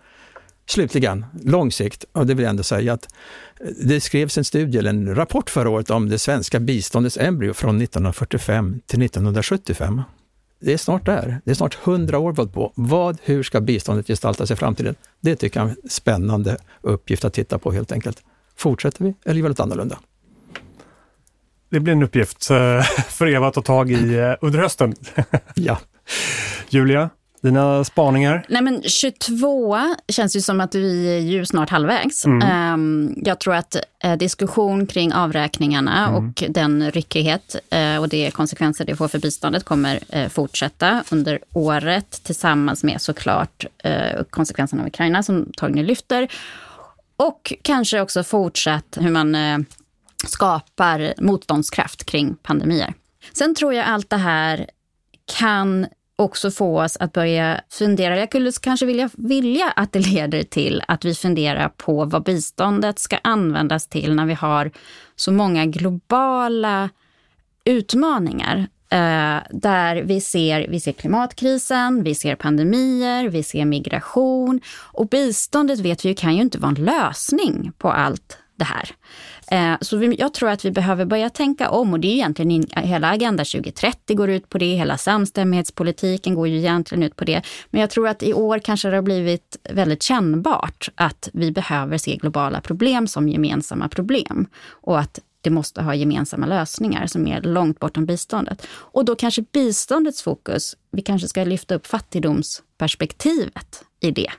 Slutligen, 0.67 1.25
lång 1.43 1.71
sikt, 1.71 2.05
och 2.11 2.27
det 2.27 2.33
vill 2.33 2.43
jag 2.43 2.49
ändå 2.49 2.63
säga 2.63 2.93
att 2.93 3.07
eh, 3.59 3.67
det 3.85 4.01
skrevs 4.01 4.37
en 4.37 4.45
studie, 4.45 4.77
eller 4.77 4.89
en 4.89 5.15
rapport 5.15 5.49
förra 5.49 5.69
året 5.69 5.89
om 5.89 6.09
det 6.09 6.19
svenska 6.19 6.59
biståndets 6.59 7.17
embryo 7.17 7.53
från 7.53 7.81
1945 7.81 8.81
till 8.85 9.01
1975. 9.01 10.01
det 10.59 10.73
är 10.73 10.77
snart 10.77 11.05
där. 11.05 11.41
Det 11.45 11.51
är 11.51 11.55
snart 11.55 11.75
hundra 11.75 12.19
år 12.19 12.31
vi 12.31 12.51
på. 12.51 12.73
Vad, 12.75 13.17
hur 13.23 13.43
ska 13.43 13.61
biståndet 13.61 14.07
gestalta 14.07 14.47
sig 14.47 14.53
i 14.53 14.57
framtiden? 14.57 14.95
Det 15.19 15.35
tycker 15.35 15.59
jag 15.59 15.69
är 15.69 15.75
en 15.83 15.89
spännande 15.89 16.57
uppgift 16.81 17.25
att 17.25 17.33
titta 17.33 17.59
på 17.59 17.71
helt 17.71 17.91
enkelt. 17.91 18.23
Fortsätter 18.57 19.03
vi 19.03 19.15
eller 19.25 19.35
gör 19.35 19.43
vi 19.43 19.49
något 19.49 19.59
annorlunda? 19.59 19.97
Det 21.75 21.79
blir 21.79 21.93
en 21.93 22.03
uppgift 22.03 22.49
eh, 22.49 22.81
för 23.09 23.27
Eva 23.27 23.47
att 23.47 23.53
ta 23.53 23.61
tag 23.61 23.91
i 23.91 24.15
eh, 24.15 24.33
under 24.41 24.59
hösten. 24.59 24.95
ja. 25.55 25.77
Julia, 26.69 27.09
dina 27.41 27.83
spaningar? 27.83 28.45
Nej 28.49 28.61
men 28.61 28.81
22 28.83 29.77
känns 30.07 30.35
ju 30.35 30.41
som 30.41 30.61
att 30.61 30.75
vi 30.75 31.17
är 31.17 31.19
ju 31.19 31.45
snart 31.45 31.69
halvvägs. 31.69 32.25
Mm. 32.25 32.41
Ehm, 32.41 33.15
jag 33.25 33.39
tror 33.39 33.55
att 33.55 33.75
eh, 34.03 34.17
diskussion 34.17 34.87
kring 34.87 35.13
avräkningarna 35.13 36.07
mm. 36.07 36.15
och 36.15 36.43
den 36.49 36.91
ryckighet 36.91 37.55
och 37.99 38.09
de 38.09 38.31
konsekvenser 38.31 38.85
det 38.85 38.95
får 38.95 39.07
för 39.07 39.19
biståndet 39.19 39.63
kommer 39.63 40.29
fortsätta 40.29 41.03
under 41.11 41.39
året 41.53 42.21
tillsammans 42.23 42.83
med 42.83 43.01
såklart 43.01 43.65
konsekvenserna 44.29 44.81
av 44.81 44.87
Ukraina 44.87 45.23
som 45.23 45.51
Torgny 45.57 45.83
lyfter. 45.83 46.27
Och 47.17 47.53
kanske 47.61 48.01
också 48.01 48.23
fortsatt 48.23 48.97
hur 49.01 49.11
man 49.11 49.35
eh, 49.35 49.57
skapar 50.27 51.13
motståndskraft 51.17 52.03
kring 52.03 52.35
pandemier. 52.35 52.93
Sen 53.33 53.55
tror 53.55 53.73
jag 53.73 53.85
allt 53.85 54.09
det 54.09 54.17
här 54.17 54.69
kan 55.39 55.87
också 56.15 56.51
få 56.51 56.83
oss 56.83 56.97
att 56.97 57.13
börja 57.13 57.61
fundera. 57.69 58.19
Jag 58.19 58.29
skulle 58.29 58.51
kanske 58.61 58.85
vilja, 58.85 59.09
vilja 59.13 59.71
att 59.75 59.93
det 59.93 59.99
leder 59.99 60.43
till 60.43 60.83
att 60.87 61.05
vi 61.05 61.15
funderar 61.15 61.69
på 61.69 62.05
vad 62.05 62.23
biståndet 62.23 62.99
ska 62.99 63.17
användas 63.23 63.87
till 63.87 64.15
när 64.15 64.25
vi 64.25 64.33
har 64.33 64.71
så 65.15 65.31
många 65.31 65.65
globala 65.65 66.89
utmaningar. 67.65 68.67
Eh, 68.95 69.41
där 69.49 69.95
vi 69.95 70.21
ser, 70.21 70.67
vi 70.67 70.79
ser 70.79 70.91
klimatkrisen, 70.91 72.03
vi 72.03 72.15
ser 72.15 72.35
pandemier, 72.35 73.29
vi 73.29 73.43
ser 73.43 73.65
migration. 73.65 74.61
Och 74.93 75.07
biståndet 75.07 75.79
vet 75.79 76.05
vi 76.05 76.13
kan 76.13 76.35
ju 76.35 76.41
inte 76.41 76.57
vara 76.57 76.69
en 76.69 76.85
lösning 76.85 77.71
på 77.77 77.91
allt 77.91 78.37
det 78.55 78.65
här. 78.65 78.89
Eh, 79.51 79.77
så 79.81 80.13
jag 80.17 80.33
tror 80.33 80.49
att 80.49 80.65
vi 80.65 80.71
behöver 80.71 81.05
börja 81.05 81.29
tänka 81.29 81.69
om 81.69 81.93
och 81.93 81.99
det 81.99 82.07
är 82.07 82.13
egentligen 82.13 82.51
in, 82.51 82.67
hela 82.71 83.09
Agenda 83.09 83.45
2030 83.45 84.15
går 84.15 84.29
ut 84.29 84.49
på 84.49 84.57
det, 84.57 84.75
hela 84.75 84.97
samstämmighetspolitiken 84.97 86.35
går 86.35 86.47
ju 86.47 86.57
egentligen 86.57 87.03
ut 87.03 87.15
på 87.15 87.25
det. 87.25 87.41
Men 87.69 87.81
jag 87.81 87.89
tror 87.89 88.07
att 88.07 88.23
i 88.23 88.33
år 88.33 88.59
kanske 88.59 88.89
det 88.89 88.95
har 88.95 89.01
blivit 89.01 89.57
väldigt 89.69 90.03
kännbart 90.03 90.89
att 90.95 91.29
vi 91.33 91.51
behöver 91.51 91.97
se 91.97 92.15
globala 92.15 92.61
problem 92.61 93.07
som 93.07 93.29
gemensamma 93.29 93.89
problem 93.89 94.47
och 94.69 94.99
att 94.99 95.19
det 95.45 95.51
måste 95.51 95.81
ha 95.81 95.95
gemensamma 95.95 96.45
lösningar 96.45 97.07
som 97.07 97.27
är 97.27 97.41
långt 97.41 97.79
bortom 97.79 98.05
biståndet. 98.05 98.67
Och 98.71 99.05
då 99.05 99.15
kanske 99.15 99.41
biståndets 99.41 100.23
fokus, 100.23 100.75
vi 100.91 101.01
kanske 101.01 101.27
ska 101.27 101.43
lyfta 101.43 101.75
upp 101.75 101.87
fattigdomsperspektivet 101.87 103.83
i 103.99 104.11
det. 104.11 104.31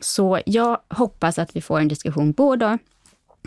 Så 0.00 0.40
jag 0.46 0.78
hoppas 0.88 1.38
att 1.38 1.56
vi 1.56 1.60
får 1.60 1.80
en 1.80 1.88
diskussion 1.88 2.32
både 2.32 2.78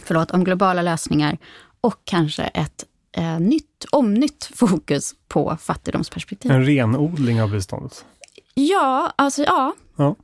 förlåt, 0.01 0.31
om 0.31 0.43
globala 0.43 0.81
lösningar 0.81 1.37
och 1.81 1.99
kanske 2.03 2.43
ett 2.43 2.85
eh, 3.11 3.39
nytt, 3.39 3.85
omnytt 3.91 4.51
fokus 4.55 5.15
på 5.27 5.57
fattigdomsperspektiv. 5.61 6.51
En 6.51 6.65
renodling 6.65 7.41
av 7.41 7.51
biståndet? 7.51 8.05
Ja, 8.53 9.13
alltså 9.15 9.43
ja. 9.43 9.73
ja. 9.95 10.15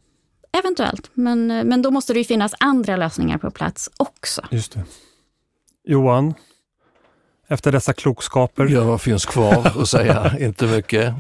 Eventuellt. 0.52 1.12
Men, 1.14 1.48
men 1.48 1.82
då 1.82 1.92
måste 1.92 2.14
det 2.14 2.20
ju 2.20 2.26
finnas 2.26 2.54
andra 2.60 2.98
lösningar 2.98 3.38
på 3.38 3.52
plats 3.52 3.90
också. 3.98 4.42
Just 4.52 4.74
det. 4.74 4.84
Johan, 5.84 6.34
efter 7.52 7.72
dessa 7.72 7.94
klokskaper? 7.94 8.68
Ja, 8.70 8.84
vad 8.84 9.02
finns 9.02 9.26
kvar 9.26 9.72
att 9.82 9.88
säga? 9.88 10.34
Inte 10.40 10.66
mycket. 10.66 11.14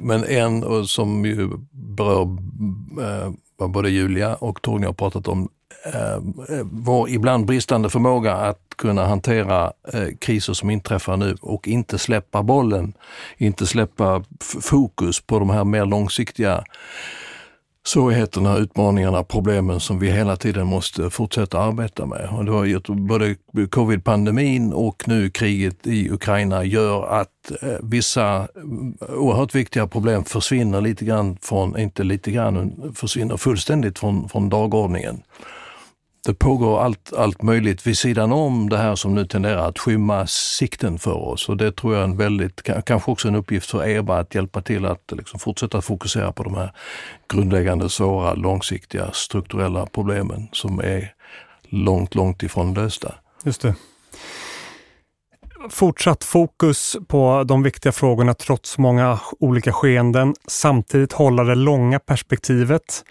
Men 0.00 0.24
en 0.24 0.86
som 0.86 1.24
ju 1.24 1.50
berör 1.72 2.22
eh, 2.22 3.32
vad 3.56 3.70
både 3.70 3.90
Julia 3.90 4.34
och 4.34 4.62
Torgny 4.62 4.86
har 4.86 4.92
pratat 4.92 5.28
om 5.28 5.48
Eh, 5.84 6.18
vår 6.64 7.10
ibland 7.10 7.46
bristande 7.46 7.90
förmåga 7.90 8.34
att 8.34 8.58
kunna 8.76 9.06
hantera 9.06 9.72
eh, 9.92 10.08
kriser 10.20 10.52
som 10.52 10.70
inträffar 10.70 11.16
nu 11.16 11.36
och 11.40 11.68
inte 11.68 11.98
släppa 11.98 12.42
bollen, 12.42 12.92
inte 13.36 13.66
släppa 13.66 14.24
fokus 14.60 15.20
på 15.20 15.38
de 15.38 15.50
här 15.50 15.64
mer 15.64 15.86
långsiktiga 15.86 16.64
svårigheterna, 17.86 18.56
utmaningarna, 18.56 19.24
problemen 19.24 19.80
som 19.80 19.98
vi 19.98 20.10
hela 20.10 20.36
tiden 20.36 20.66
måste 20.66 21.10
fortsätta 21.10 21.58
arbeta 21.58 22.06
med. 22.06 22.28
Och 22.32 22.44
det 22.44 22.50
var 22.50 22.94
både 22.94 23.36
covid-pandemin 23.66 24.72
och 24.72 25.08
nu 25.08 25.30
kriget 25.30 25.86
i 25.86 26.10
Ukraina 26.10 26.64
gör 26.64 27.06
att 27.06 27.62
eh, 27.62 27.68
vissa 27.82 28.48
mm, 28.56 28.96
oerhört 29.08 29.54
viktiga 29.54 29.86
problem 29.86 30.24
försvinner 30.24 30.80
lite 30.80 31.04
grann 31.04 31.38
från, 31.42 31.78
inte 31.78 32.04
lite 32.04 32.30
grann, 32.30 32.72
försvinner 32.94 33.36
fullständigt 33.36 33.98
från, 33.98 34.28
från 34.28 34.48
dagordningen 34.48 35.22
det 36.26 36.34
pågår 36.34 36.80
allt, 36.80 37.12
allt 37.12 37.42
möjligt 37.42 37.86
vid 37.86 37.98
sidan 37.98 38.32
om 38.32 38.68
det 38.68 38.78
här 38.78 38.94
som 38.94 39.14
nu 39.14 39.26
tenderar 39.26 39.68
att 39.68 39.78
skymma 39.78 40.26
sikten 40.26 40.98
för 40.98 41.12
oss. 41.12 41.48
Och 41.48 41.56
det 41.56 41.76
tror 41.76 41.94
jag 41.94 42.00
är 42.00 42.04
en 42.04 42.16
väldigt, 42.16 42.62
kanske 42.62 43.10
också 43.10 43.28
en 43.28 43.34
uppgift 43.34 43.70
för 43.70 43.88
EBA 43.88 44.18
att 44.18 44.34
hjälpa 44.34 44.62
till 44.62 44.86
att 44.86 45.12
liksom 45.12 45.40
fortsätta 45.40 45.82
fokusera 45.82 46.32
på 46.32 46.42
de 46.42 46.54
här 46.54 46.72
grundläggande, 47.28 47.88
svåra, 47.88 48.34
långsiktiga, 48.34 49.10
strukturella 49.12 49.86
problemen 49.86 50.48
som 50.52 50.78
är 50.78 51.12
långt, 51.68 52.14
långt 52.14 52.42
ifrån 52.42 52.74
lösta. 52.74 53.14
Just 53.44 53.62
det. 53.62 53.74
Fortsatt 55.70 56.24
fokus 56.24 56.96
på 57.08 57.44
de 57.44 57.62
viktiga 57.62 57.92
frågorna 57.92 58.34
trots 58.34 58.78
många 58.78 59.20
olika 59.40 59.72
skeenden. 59.72 60.34
Samtidigt 60.46 61.12
hålla 61.12 61.44
det 61.44 61.54
långa 61.54 61.98
perspektivet 61.98 63.04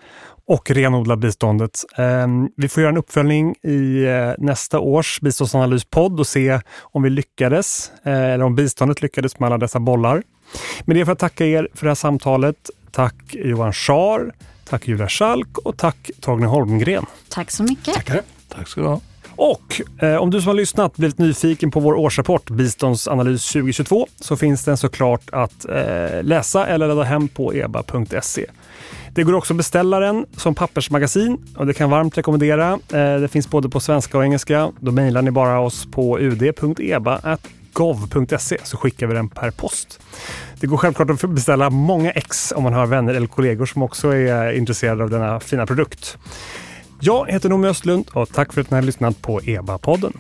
och 0.48 0.72
renodla 0.72 1.16
biståndet. 1.16 1.80
Ehm, 1.98 2.50
vi 2.58 2.70
får 2.70 2.82
göra 2.82 2.92
en 2.92 2.98
uppföljning 2.98 3.56
i 3.64 4.04
eh, 4.04 4.32
nästa 4.38 4.80
års 4.80 5.22
biståndsanalyspodd 5.22 6.20
och 6.20 6.28
se 6.28 6.60
om 6.82 7.04
vi 7.04 7.10
lyckades, 7.10 7.92
eh, 8.04 8.14
eller 8.14 8.46
om 8.46 8.56
biståndet 8.56 9.02
lyckades 9.02 9.40
med 9.40 9.48
alla 9.48 9.58
dessa 9.58 9.80
bollar. 9.80 10.24
Med 10.86 10.96
det 10.96 11.06
får 11.06 11.12
jag 11.12 11.20
tacka 11.20 11.46
er 11.46 11.68
för 11.74 11.86
det 11.86 11.90
här 11.90 11.96
samtalet. 11.96 12.70
Tack 12.92 13.16
Johan 13.32 13.74
Schar, 13.74 14.32
tack 14.70 14.88
Julia 14.88 15.10
Schalk 15.10 15.58
och 15.58 15.78
tack 15.78 16.12
Torgny 16.22 16.46
Holmgren. 16.46 17.06
Tack 17.30 17.52
så 17.52 17.64
mycket. 17.64 17.94
Tackar. 17.94 18.22
Tack 18.50 18.68
ska 18.68 18.82
du 18.82 18.88
ha. 18.88 19.02
Och 19.36 19.82
eh, 20.00 20.16
om 20.16 20.32
du 20.32 20.42
som 20.42 20.48
har 20.48 20.56
lyssnat 20.56 20.96
blivit 20.98 21.18
nyfiken 21.18 21.72
på 21.72 21.80
vår 21.80 21.94
årsrapport 21.94 22.50
Biståndsanalys 22.50 23.52
2022 23.52 24.08
så 24.20 24.38
finns 24.38 24.64
den 24.66 24.78
såklart 24.78 25.30
att 25.32 25.66
eh, 25.70 26.24
läsa 26.24 26.66
eller 26.66 26.88
ladda 26.88 27.04
hem 27.04 27.28
på 27.28 27.54
eba.se. 27.54 28.46
Det 29.14 29.24
går 29.24 29.34
också 29.34 29.54
att 29.54 29.58
beställa 29.58 30.00
den 30.00 30.26
som 30.38 30.56
pappersmagasin 30.56 31.38
och 31.58 31.66
det 31.66 31.74
kan 31.74 31.90
varmt 31.90 32.18
rekommendera. 32.18 32.72
Eh, 32.74 33.20
det 33.20 33.28
finns 33.28 33.50
både 33.50 33.70
på 33.70 33.80
svenska 33.80 34.18
och 34.18 34.24
engelska. 34.24 34.72
Då 34.80 34.92
mejlar 34.92 35.22
ni 35.22 35.32
bara 35.32 35.60
oss 35.60 35.88
på 35.92 36.20
ud.eba.gov.se 36.20 37.38
så 38.64 38.78
skickar 38.78 39.08
vi 39.08 39.14
den 39.14 39.30
per 39.30 39.52
post. 39.52 40.00
Det 40.60 40.68
går 40.68 40.78
självklart 40.78 41.10
att 41.10 41.30
beställa 41.30 41.70
många 41.70 42.12
ex 42.12 42.54
om 42.56 42.64
man 42.64 42.74
har 42.74 42.86
vänner 42.86 43.14
eller 43.14 43.28
kollegor 43.28 43.66
som 43.66 43.84
också 43.84 44.16
är 44.16 44.52
intresserade 44.52 45.04
av 45.04 45.10
denna 45.10 45.40
fina 45.40 45.66
produkt. 45.66 46.18
Jag 47.00 47.32
heter 47.32 47.50
Noomi 47.50 47.68
Östlund 47.68 48.06
och 48.14 48.30
tack 48.34 48.54
för 48.54 48.62
att 48.62 48.72
ni 48.72 48.76
har 48.76 48.82
lyssnat 48.82 49.22
på 49.22 49.40
EBA-podden. 49.40 50.14